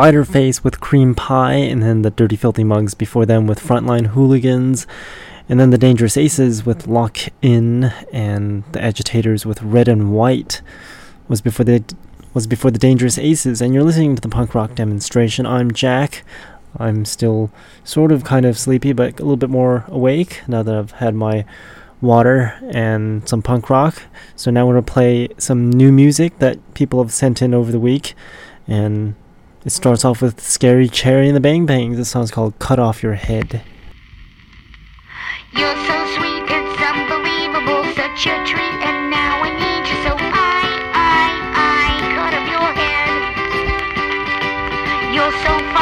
That 0.00 0.14
was 0.14 0.28
Spiderface 0.28 0.64
with 0.64 0.80
Cream 0.80 1.14
Pie, 1.14 1.56
and 1.56 1.82
then 1.82 2.00
the 2.00 2.10
Dirty 2.10 2.36
Filthy 2.36 2.64
Mugs 2.64 2.94
before 2.94 3.26
them 3.26 3.46
with 3.46 3.60
Frontline 3.60 4.06
Hooligans, 4.06 4.86
and 5.46 5.60
then 5.60 5.68
the 5.68 5.76
Dangerous 5.76 6.16
Aces 6.16 6.64
with 6.64 6.86
Lock 6.86 7.18
In, 7.42 7.92
and 8.10 8.64
the 8.72 8.82
Agitators 8.82 9.44
with 9.44 9.62
Red 9.62 9.88
and 9.88 10.10
White 10.10 10.62
was 11.28 11.42
before 11.42 11.64
the 11.64 11.84
was 12.32 12.46
before 12.46 12.70
the 12.70 12.78
Dangerous 12.78 13.18
Aces. 13.18 13.60
And 13.60 13.74
you're 13.74 13.82
listening 13.82 14.14
to 14.16 14.22
the 14.22 14.30
punk 14.30 14.54
rock 14.54 14.74
demonstration. 14.74 15.44
I'm 15.44 15.70
Jack. 15.70 16.24
I'm 16.78 17.04
still 17.04 17.50
sort 17.84 18.10
of 18.10 18.24
kind 18.24 18.46
of 18.46 18.58
sleepy, 18.58 18.94
but 18.94 19.20
a 19.20 19.22
little 19.22 19.36
bit 19.36 19.50
more 19.50 19.84
awake 19.88 20.40
now 20.48 20.62
that 20.62 20.74
I've 20.74 20.92
had 20.92 21.14
my 21.14 21.44
water 22.00 22.54
and 22.70 23.28
some 23.28 23.42
punk 23.42 23.68
rock. 23.68 24.02
So 24.34 24.50
now 24.50 24.66
we're 24.66 24.74
gonna 24.74 24.82
play 24.82 25.28
some 25.36 25.68
new 25.68 25.92
music 25.92 26.38
that 26.38 26.58
people 26.72 27.02
have 27.02 27.12
sent 27.12 27.42
in 27.42 27.52
over 27.52 27.70
the 27.70 27.80
week, 27.80 28.14
and 28.66 29.14
it 29.64 29.70
starts 29.70 30.04
off 30.04 30.22
with 30.22 30.40
Scary 30.40 30.88
Cherry 30.88 31.28
and 31.28 31.36
the 31.36 31.40
Bang 31.40 31.66
Bangs. 31.66 31.96
This 31.96 32.08
song's 32.08 32.30
called 32.30 32.58
"Cut 32.58 32.78
Off 32.78 33.02
Your 33.02 33.14
Head." 33.14 33.62
You're 35.52 35.76
so 35.86 36.06
sweet, 36.16 36.44
it's 36.46 36.80
unbelievable, 36.80 37.84
such 37.94 38.26
a 38.26 38.44
treat, 38.46 38.80
and 38.86 39.10
now 39.10 39.42
I 39.42 39.50
need 39.58 39.88
you, 39.90 39.96
so 40.06 40.14
I, 40.16 40.22
I, 40.94 41.42
I 41.58 42.14
cut 42.14 42.32
off 42.38 42.46
your 42.46 42.70
head. 42.78 43.20
You're 45.14 45.34
so 45.42 45.52
fine, 45.74 45.79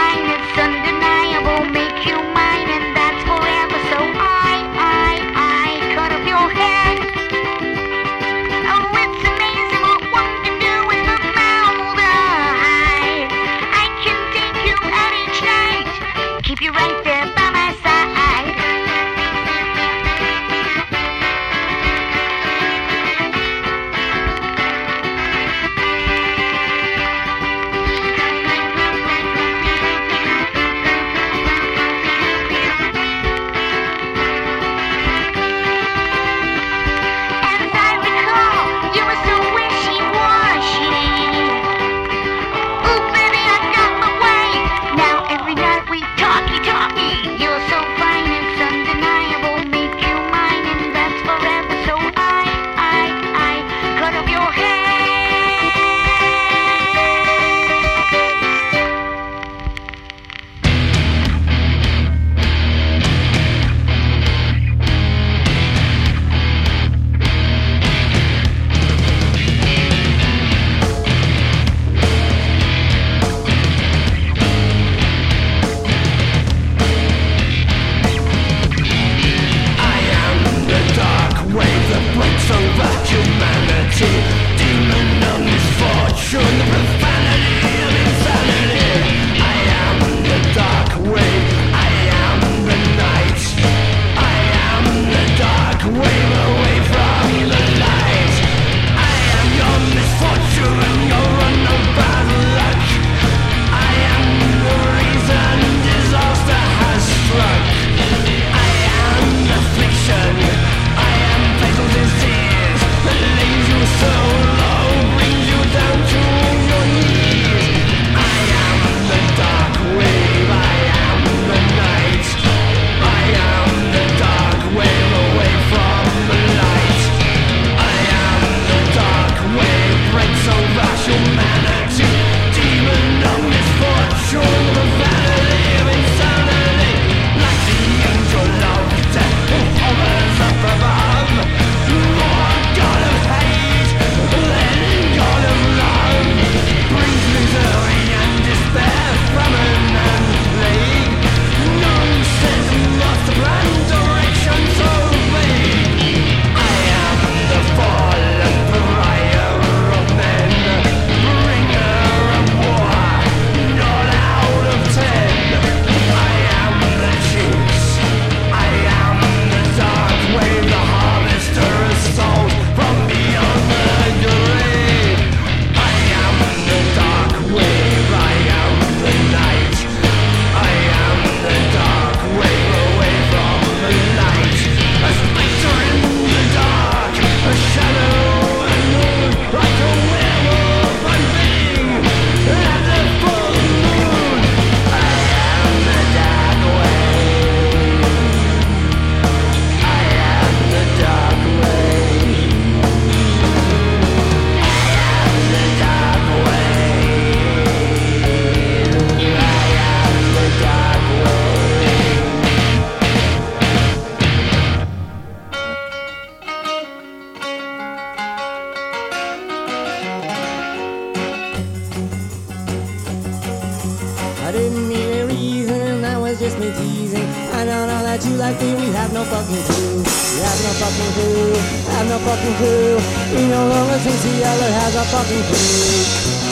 I 224.49 224.51
didn't 224.51 224.89
need 224.89 225.12
a 225.20 225.27
reason, 225.27 226.01
that 226.01 226.16
was 226.16 226.41
just 226.41 226.57
me 226.57 226.73
teasing. 226.73 227.29
I 227.53 227.69
don't 227.69 227.85
know 227.85 228.01
that 228.01 228.25
you 228.25 228.33
like 228.41 228.57
me, 228.57 228.81
we 228.81 228.89
have 228.97 229.12
no 229.12 229.20
fucking 229.29 229.61
clue. 229.69 230.01
We 230.01 230.41
have 230.41 230.61
no 230.65 230.73
fucking 230.81 231.12
clue, 231.12 231.53
have 231.93 232.09
no 232.09 232.16
fucking 232.25 232.57
clue. 232.57 232.97
We 233.37 233.45
no 233.45 233.61
longer 233.69 234.01
think 234.01 234.16
the 234.25 234.49
other 234.49 234.70
has 234.73 234.97
a 234.97 235.05
fucking 235.12 235.45
clue. 235.53 236.49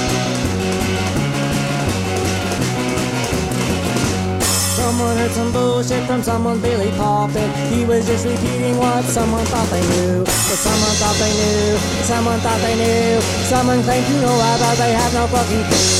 Someone 4.76 5.16
heard 5.16 5.32
some 5.32 5.50
bullshit 5.56 6.04
from 6.04 6.20
someone 6.22 6.60
Billy 6.60 6.92
popping. 7.00 7.48
He 7.72 7.88
was 7.88 8.04
just 8.04 8.28
repeating 8.28 8.76
what 8.76 9.08
someone 9.08 9.48
thought 9.48 9.72
they 9.72 9.80
knew. 9.80 10.20
But 10.20 10.58
someone 10.60 10.96
thought 11.00 11.16
they 11.16 11.32
knew, 11.32 11.80
someone 12.04 12.40
thought 12.44 12.60
they 12.60 12.76
knew. 12.76 13.24
Someone 13.48 13.80
claimed 13.88 14.04
to 14.04 14.20
know 14.20 14.36
about 14.36 14.76
they 14.76 14.92
have 14.92 15.14
no 15.16 15.24
fucking 15.32 15.64
clue. 15.64 15.95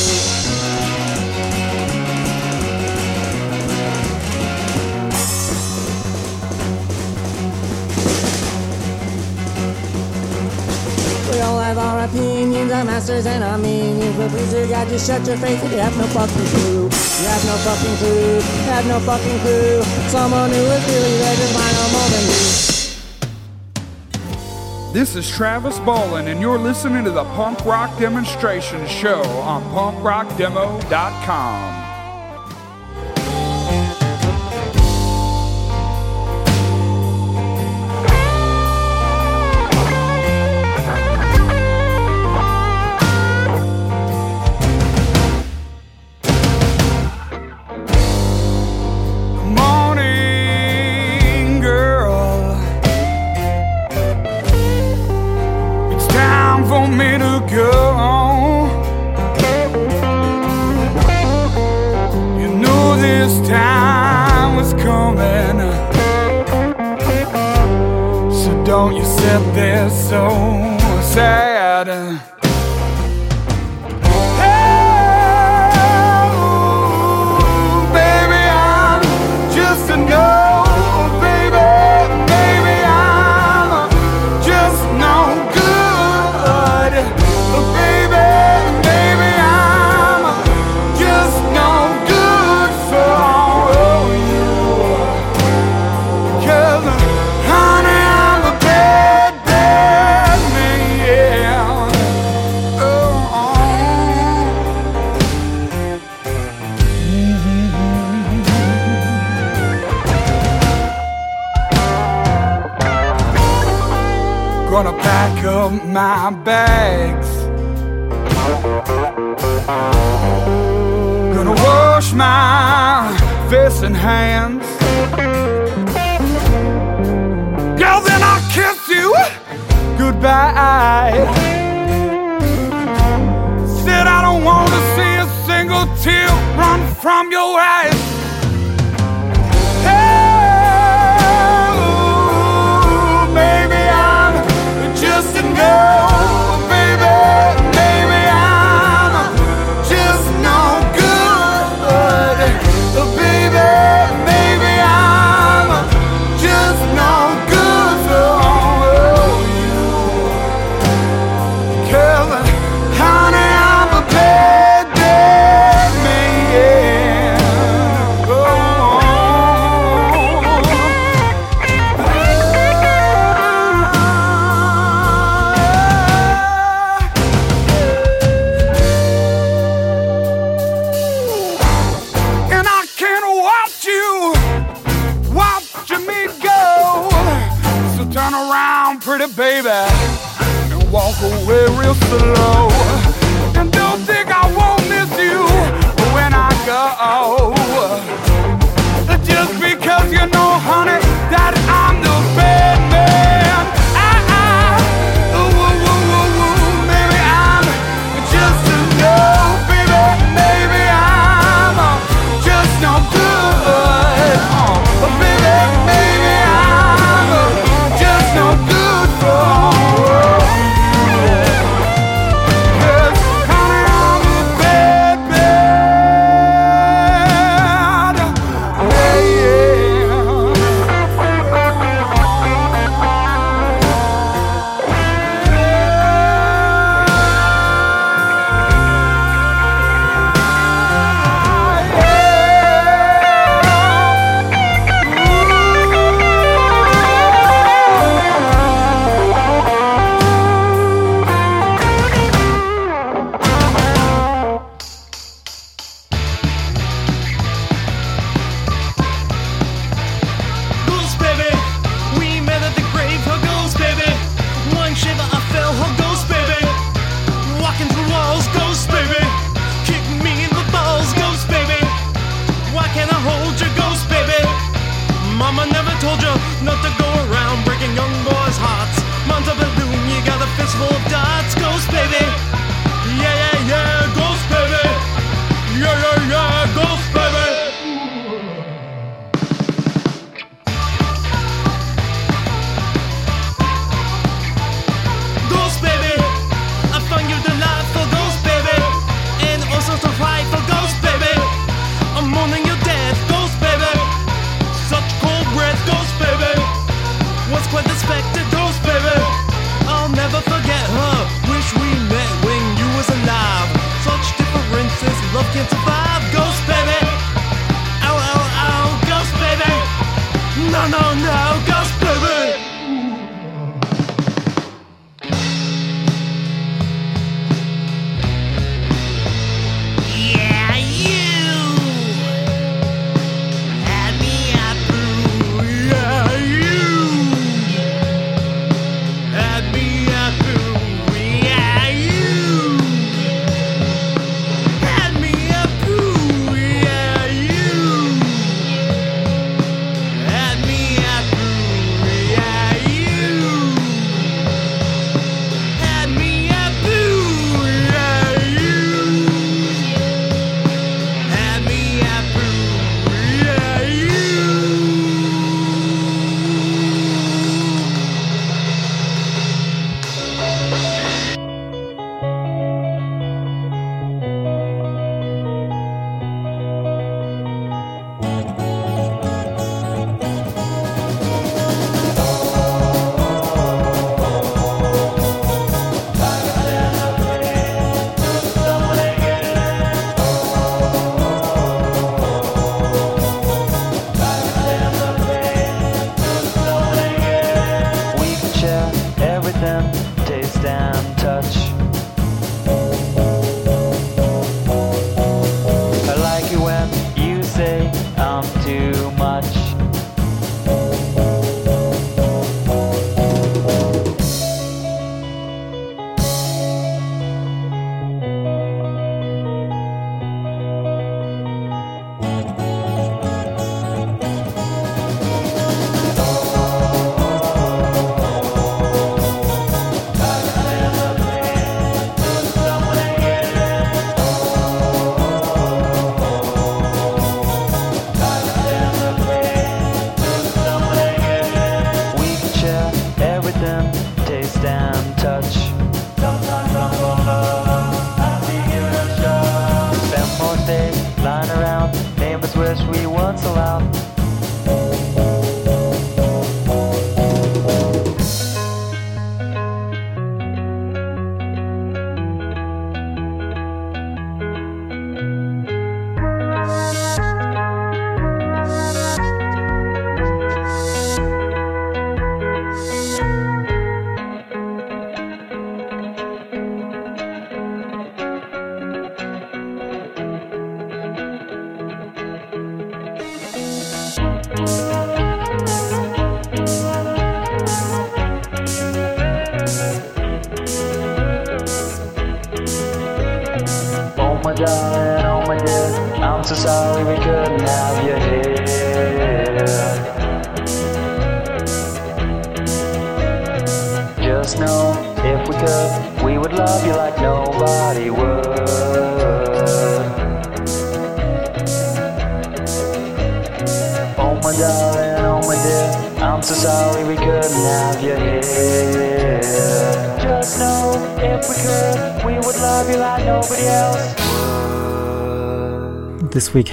Masters 13.07 13.25
and 13.25 13.43
our 13.43 13.57
minions. 13.57 14.15
But 14.17 14.29
please, 14.29 14.53
shut 15.05 15.27
your 15.27 15.37
face 15.37 15.63
if 15.63 15.71
you 15.71 15.77
have 15.77 15.97
no 15.97 16.05
fucking 16.07 16.35
clue. 16.35 16.83
You 16.83 16.89
have 17.27 17.45
no 17.45 17.55
fucking 17.63 17.95
clue. 17.97 18.35
You 18.35 18.41
have 18.67 18.85
no 18.87 18.99
fucking 18.99 19.39
clue. 19.39 19.81
Someone 20.09 20.49
who 20.49 20.57
is 20.57 20.85
really 20.87 21.17
than 22.11 22.27
you. 22.27 22.33
This 24.93 25.15
is 25.15 25.29
Travis 25.29 25.79
Bolin, 25.79 26.27
and 26.27 26.39
you're 26.41 26.57
listening 26.57 27.03
to 27.03 27.11
the 27.11 27.25
Punk 27.35 27.63
Rock 27.65 27.99
Demonstration 27.99 28.87
Show 28.87 29.21
on 29.21 29.61
punkrockdemo.com. 29.73 31.86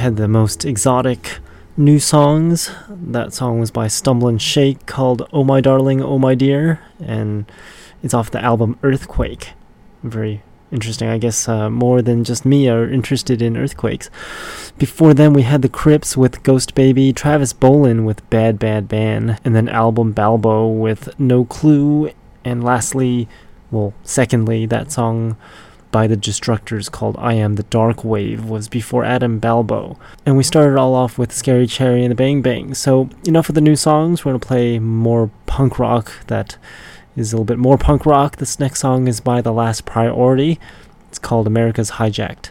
had 0.05 0.17
the 0.19 0.29
most 0.29 0.67
exotic 0.67 1.39
new 1.79 1.99
songs. 1.99 2.71
That 2.91 3.33
song 3.33 3.59
was 3.59 3.71
by 3.71 3.89
Stumble 3.89 4.29
and 4.29 4.41
Shake 4.41 4.85
called 4.85 5.27
Oh 5.33 5.45
My 5.45 5.63
Darling, 5.63 6.03
Oh 6.03 6.19
My 6.19 6.35
Dear, 6.35 6.83
and 7.03 7.51
it's 8.03 8.13
off 8.13 8.31
the 8.31 8.45
album 8.45 8.79
Earthquake. 8.83 9.53
Very 10.03 10.43
interesting. 10.71 11.09
I 11.09 11.17
guess 11.17 11.49
uh, 11.49 11.71
more 11.71 12.03
than 12.03 12.23
just 12.23 12.45
me 12.45 12.69
are 12.69 12.87
interested 12.87 13.41
in 13.41 13.57
earthquakes. 13.57 14.11
Before 14.77 15.15
then, 15.15 15.33
we 15.33 15.41
had 15.41 15.63
the 15.63 15.71
Crips 15.71 16.19
with 16.19 16.43
Ghost 16.43 16.75
Baby, 16.75 17.15
Travis 17.15 17.55
Bolin 17.55 18.05
with 18.05 18.29
Bad 18.29 18.59
Bad 18.59 18.87
Ban, 18.89 19.39
and 19.43 19.57
then 19.57 19.71
Adam 19.71 20.13
Balbo 20.13 20.69
with 20.69 21.19
No 21.19 21.47
Clue, 21.47 22.11
and 22.45 22.63
lastly, 22.63 23.27
well, 23.71 23.95
secondly, 24.03 24.67
that 24.67 24.93
song 24.93 25.39
by 25.95 26.09
the 26.09 26.17
Destructors 26.17 26.91
called 26.91 27.15
I 27.21 27.35
Am 27.35 27.55
the 27.55 27.63
Dark 27.63 28.03
Wave 28.03 28.47
was 28.47 28.67
before 28.67 29.05
Adam 29.05 29.39
Balbo. 29.39 29.97
And 30.27 30.37
we 30.37 30.43
started 30.43 30.77
all 30.77 30.93
off 30.93 31.19
with 31.19 31.31
Scary 31.31 31.69
Cherry 31.69 32.03
and 32.03 32.11
the 32.11 32.17
Bang 32.17 32.43
Bang. 32.43 32.75
So, 32.75 33.09
enough 33.25 33.49
of 33.49 33.55
the 33.55 33.61
new 33.61 33.77
songs. 33.77 34.25
We're 34.25 34.33
going 34.33 34.41
to 34.41 34.47
play 34.49 34.79
more 34.81 35.31
punk 35.47 35.79
rock 35.79 36.11
that 36.27 36.57
is 37.15 37.33
a 37.33 37.37
little 37.37 37.45
bit 37.45 37.59
more 37.59 37.79
punk 37.79 38.07
rock. 38.07 38.39
This 38.39 38.59
next 38.59 38.81
song 38.81 39.07
is 39.07 39.21
by 39.21 39.41
The 39.41 39.53
Last 39.53 39.85
Priority. 39.85 40.59
It's 41.11 41.21
called 41.21 41.47
America's 41.47 41.93
Hijacked. 41.93 42.51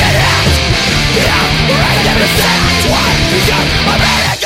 American 2.21 2.91
Legend! 2.91 3.69
American 3.81 4.29
Legend! 4.29 4.40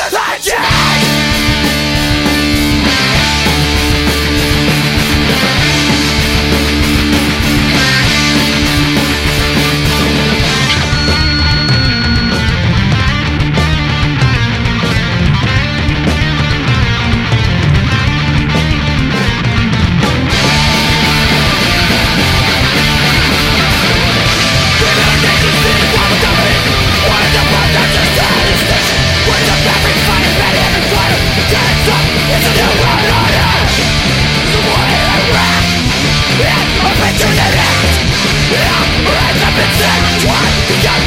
America's 39.78 41.05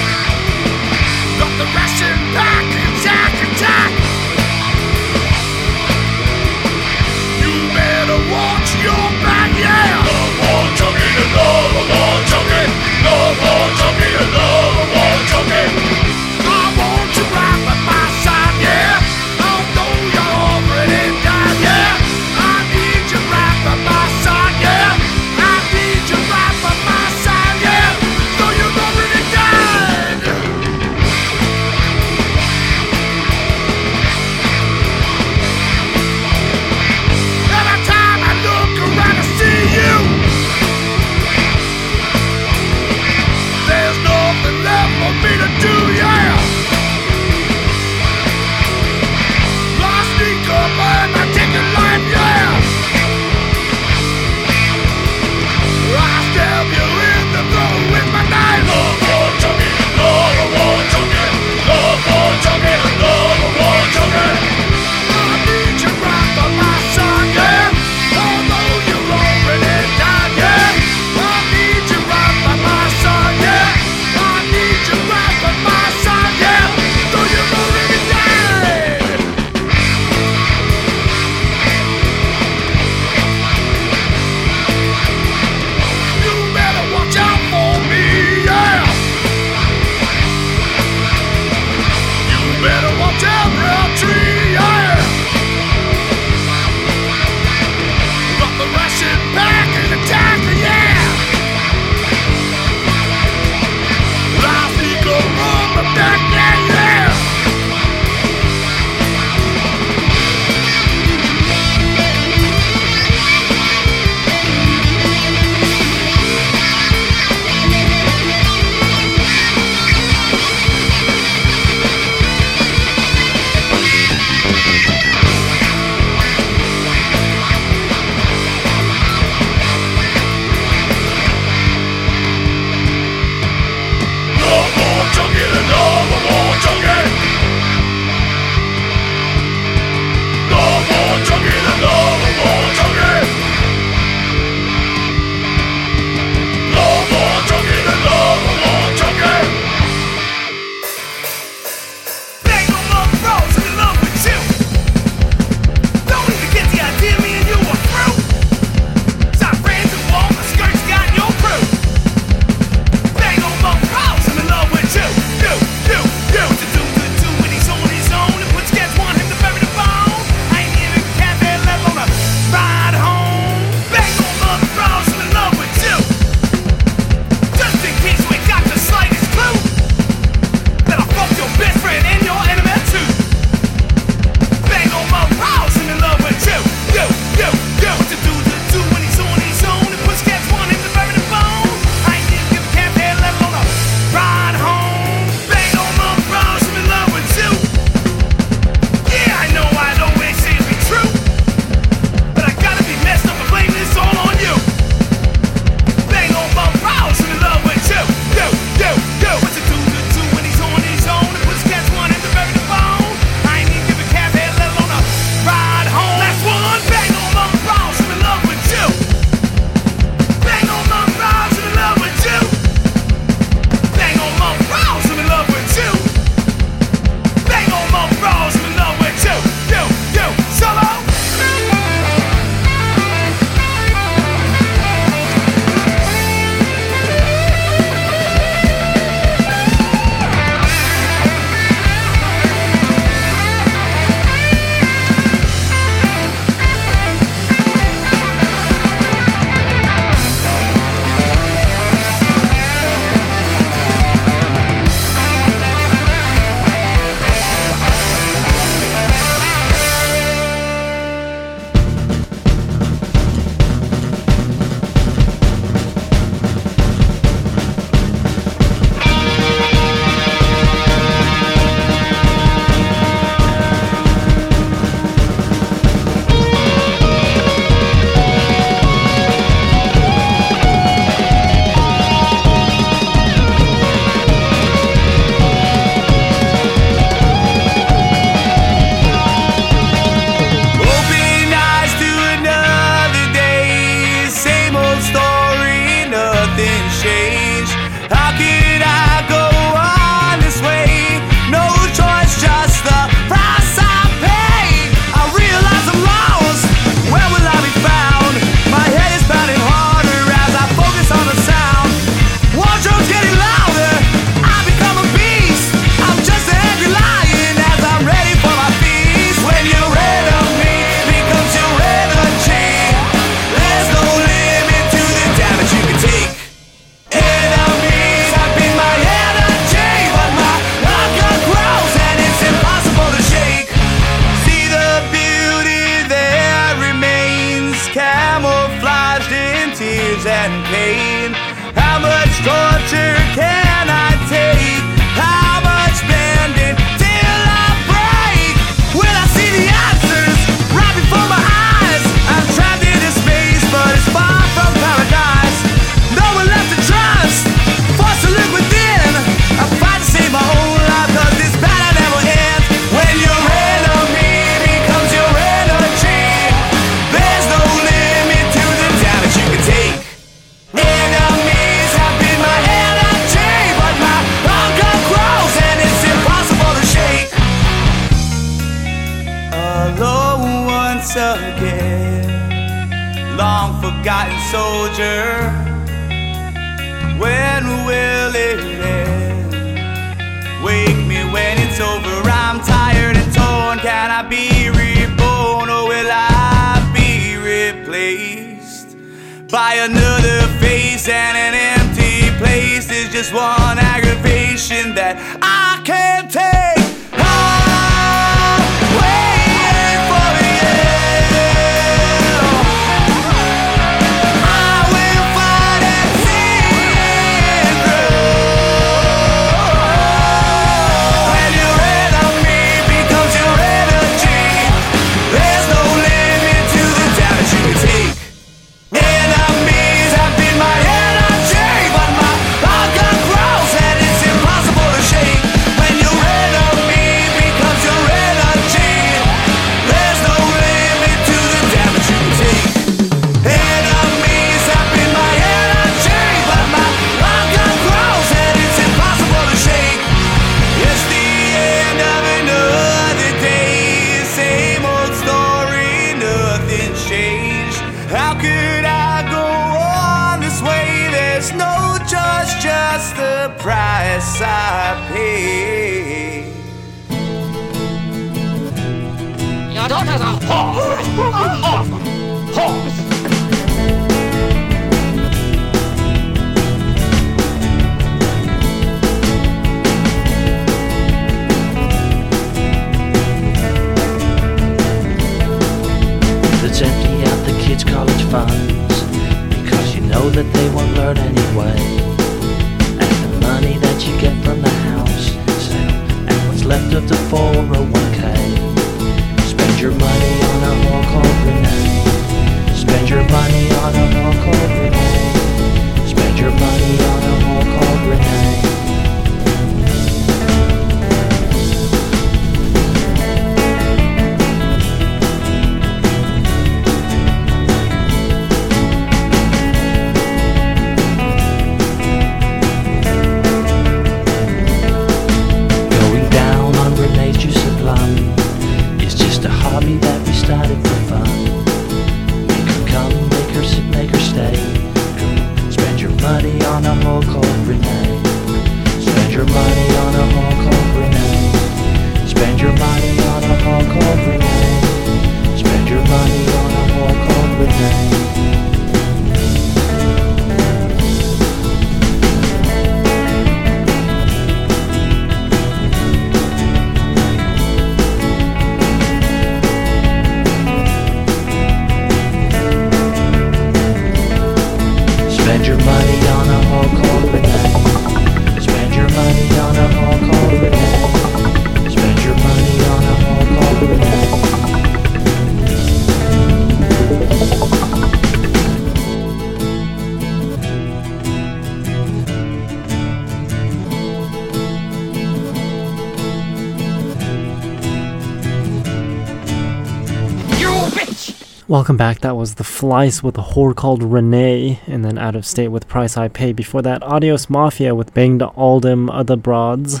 Welcome 591.70 591.96
back. 591.96 592.18
That 592.22 592.36
was 592.36 592.56
The 592.56 592.64
Flies 592.64 593.22
with 593.22 593.38
a 593.38 593.42
whore 593.42 593.76
called 593.76 594.02
Renee, 594.02 594.80
and 594.88 595.04
then 595.04 595.18
Out 595.18 595.36
of 595.36 595.46
State 595.46 595.68
with 595.68 595.86
Price 595.86 596.16
I 596.16 596.26
Pay. 596.26 596.52
Before 596.52 596.82
that, 596.82 597.00
Adios 597.04 597.48
Mafia 597.48 597.94
with 597.94 598.12
Bang 598.12 598.38
the 598.38 598.48
Aldem 598.48 599.08
Other 599.08 599.36
Broads, 599.36 600.00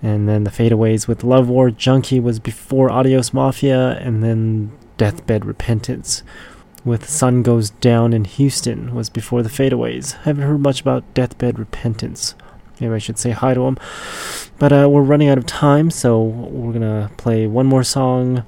and 0.00 0.28
then 0.28 0.44
The 0.44 0.52
Fadeaways 0.52 1.08
with 1.08 1.24
Love 1.24 1.48
War 1.48 1.72
Junkie 1.72 2.20
was 2.20 2.38
before 2.38 2.92
Adios 2.92 3.32
Mafia, 3.32 3.98
and 3.98 4.22
then 4.22 4.70
Deathbed 4.98 5.44
Repentance 5.44 6.22
with 6.84 7.10
Sun 7.10 7.42
Goes 7.42 7.70
Down 7.70 8.12
in 8.12 8.24
Houston 8.24 8.94
was 8.94 9.10
before 9.10 9.42
The 9.42 9.48
Fadeaways. 9.48 10.12
Haven't 10.22 10.44
heard 10.44 10.60
much 10.60 10.80
about 10.80 11.12
Deathbed 11.12 11.58
Repentance. 11.58 12.36
Maybe 12.78 12.94
I 12.94 12.98
should 12.98 13.18
say 13.18 13.32
hi 13.32 13.52
to 13.54 13.62
him. 13.62 13.78
But 14.60 14.72
uh, 14.72 14.88
we're 14.88 15.02
running 15.02 15.28
out 15.28 15.38
of 15.38 15.46
time, 15.46 15.90
so 15.90 16.22
we're 16.22 16.72
gonna 16.72 17.10
play 17.16 17.48
one 17.48 17.66
more 17.66 17.82
song 17.82 18.44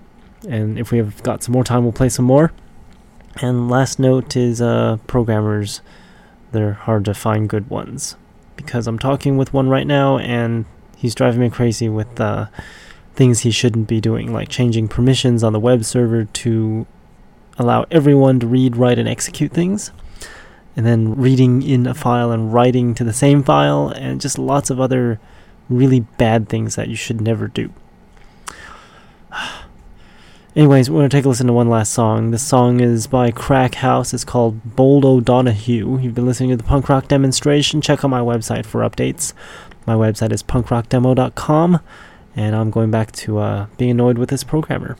and 0.49 0.79
if 0.79 0.91
we 0.91 0.99
have 0.99 1.23
got 1.23 1.43
some 1.43 1.53
more 1.53 1.65
time, 1.65 1.83
we'll 1.83 1.93
play 1.93 2.09
some 2.09 2.25
more. 2.25 2.53
And 3.41 3.71
last 3.71 3.99
note 3.99 4.37
is 4.37 4.61
uh, 4.61 4.99
programmers, 5.07 5.81
they're 6.53 6.73
hard 6.73 7.05
to 7.07 7.15
find 7.15 7.49
good 7.49 7.71
ones 7.71 8.17
because 8.57 8.87
I'm 8.87 8.99
talking 8.99 9.37
with 9.37 9.55
one 9.55 9.69
right 9.69 9.87
now 9.87 10.19
and 10.19 10.67
he's 10.97 11.15
driving 11.15 11.41
me 11.41 11.51
crazy 11.51 11.89
with 11.89 12.21
uh, 12.21 12.47
things 13.15 13.41
he 13.41 13.51
shouldn't 13.51 13.89
be 13.89 14.01
doing, 14.01 14.33
like 14.33 14.49
changing 14.49 14.89
permissions 14.89 15.43
on 15.43 15.53
the 15.53 15.61
web 15.61 15.85
server 15.85 16.25
to 16.25 16.87
allow 17.59 17.85
everyone 17.91 18.41
to 18.41 18.47
read, 18.47 18.77
write, 18.77 18.99
and 18.99 19.09
execute 19.09 19.53
things. 19.53 19.91
And 20.77 20.87
then 20.87 21.17
reading 21.17 21.63
in 21.63 21.87
a 21.87 21.95
file 21.95 22.31
and 22.31 22.53
writing 22.53 22.95
to 22.95 23.05
the 23.05 23.13
same 23.13 23.43
file, 23.43 23.89
and 23.89 24.23
just 24.23 24.39
lots 24.39 24.71
of 24.71 24.81
other 24.81 25.21
really 25.69 26.01
bad 26.01 26.49
things 26.49 26.77
that 26.77 26.89
you 26.89 26.97
should 26.97 27.21
never 27.21 27.47
do. 27.47 27.71
Anyways, 30.55 30.91
we're 30.91 30.99
going 30.99 31.09
to 31.09 31.17
take 31.17 31.25
a 31.25 31.31
listen 31.31 31.47
to 31.47 31.53
one 31.55 31.71
last 31.71 31.95
song. 31.95 32.31
This 32.31 32.43
song 32.43 32.81
is 32.81 33.07
by 33.07 33.31
Crack 33.31 33.77
House. 33.77 34.13
It's 34.13 34.23
called 34.23 34.77
Bold 34.77 35.03
O'Donohue. 35.03 35.99
You've 35.99 36.15
been 36.15 36.27
listening 36.27 36.51
to 36.51 36.59
the 36.59 36.63
punk 36.63 36.91
rock 36.91 37.09
demonstration. 37.09 37.81
Check 37.81 38.05
out 38.05 38.09
my 38.09 38.21
website 38.21 38.67
for 38.67 38.83
updates. 38.83 39.33
My 39.87 39.95
website 39.95 40.31
is 40.31 40.43
punkrockdemo.com, 40.43 41.81
and 42.37 42.55
I'm 42.55 42.71
going 42.71 42.91
back 42.91 43.13
to 43.13 43.39
uh, 43.39 43.67
being 43.79 43.93
annoyed 43.93 44.19
with 44.19 44.29
this 44.29 44.45
programmer. 44.45 44.99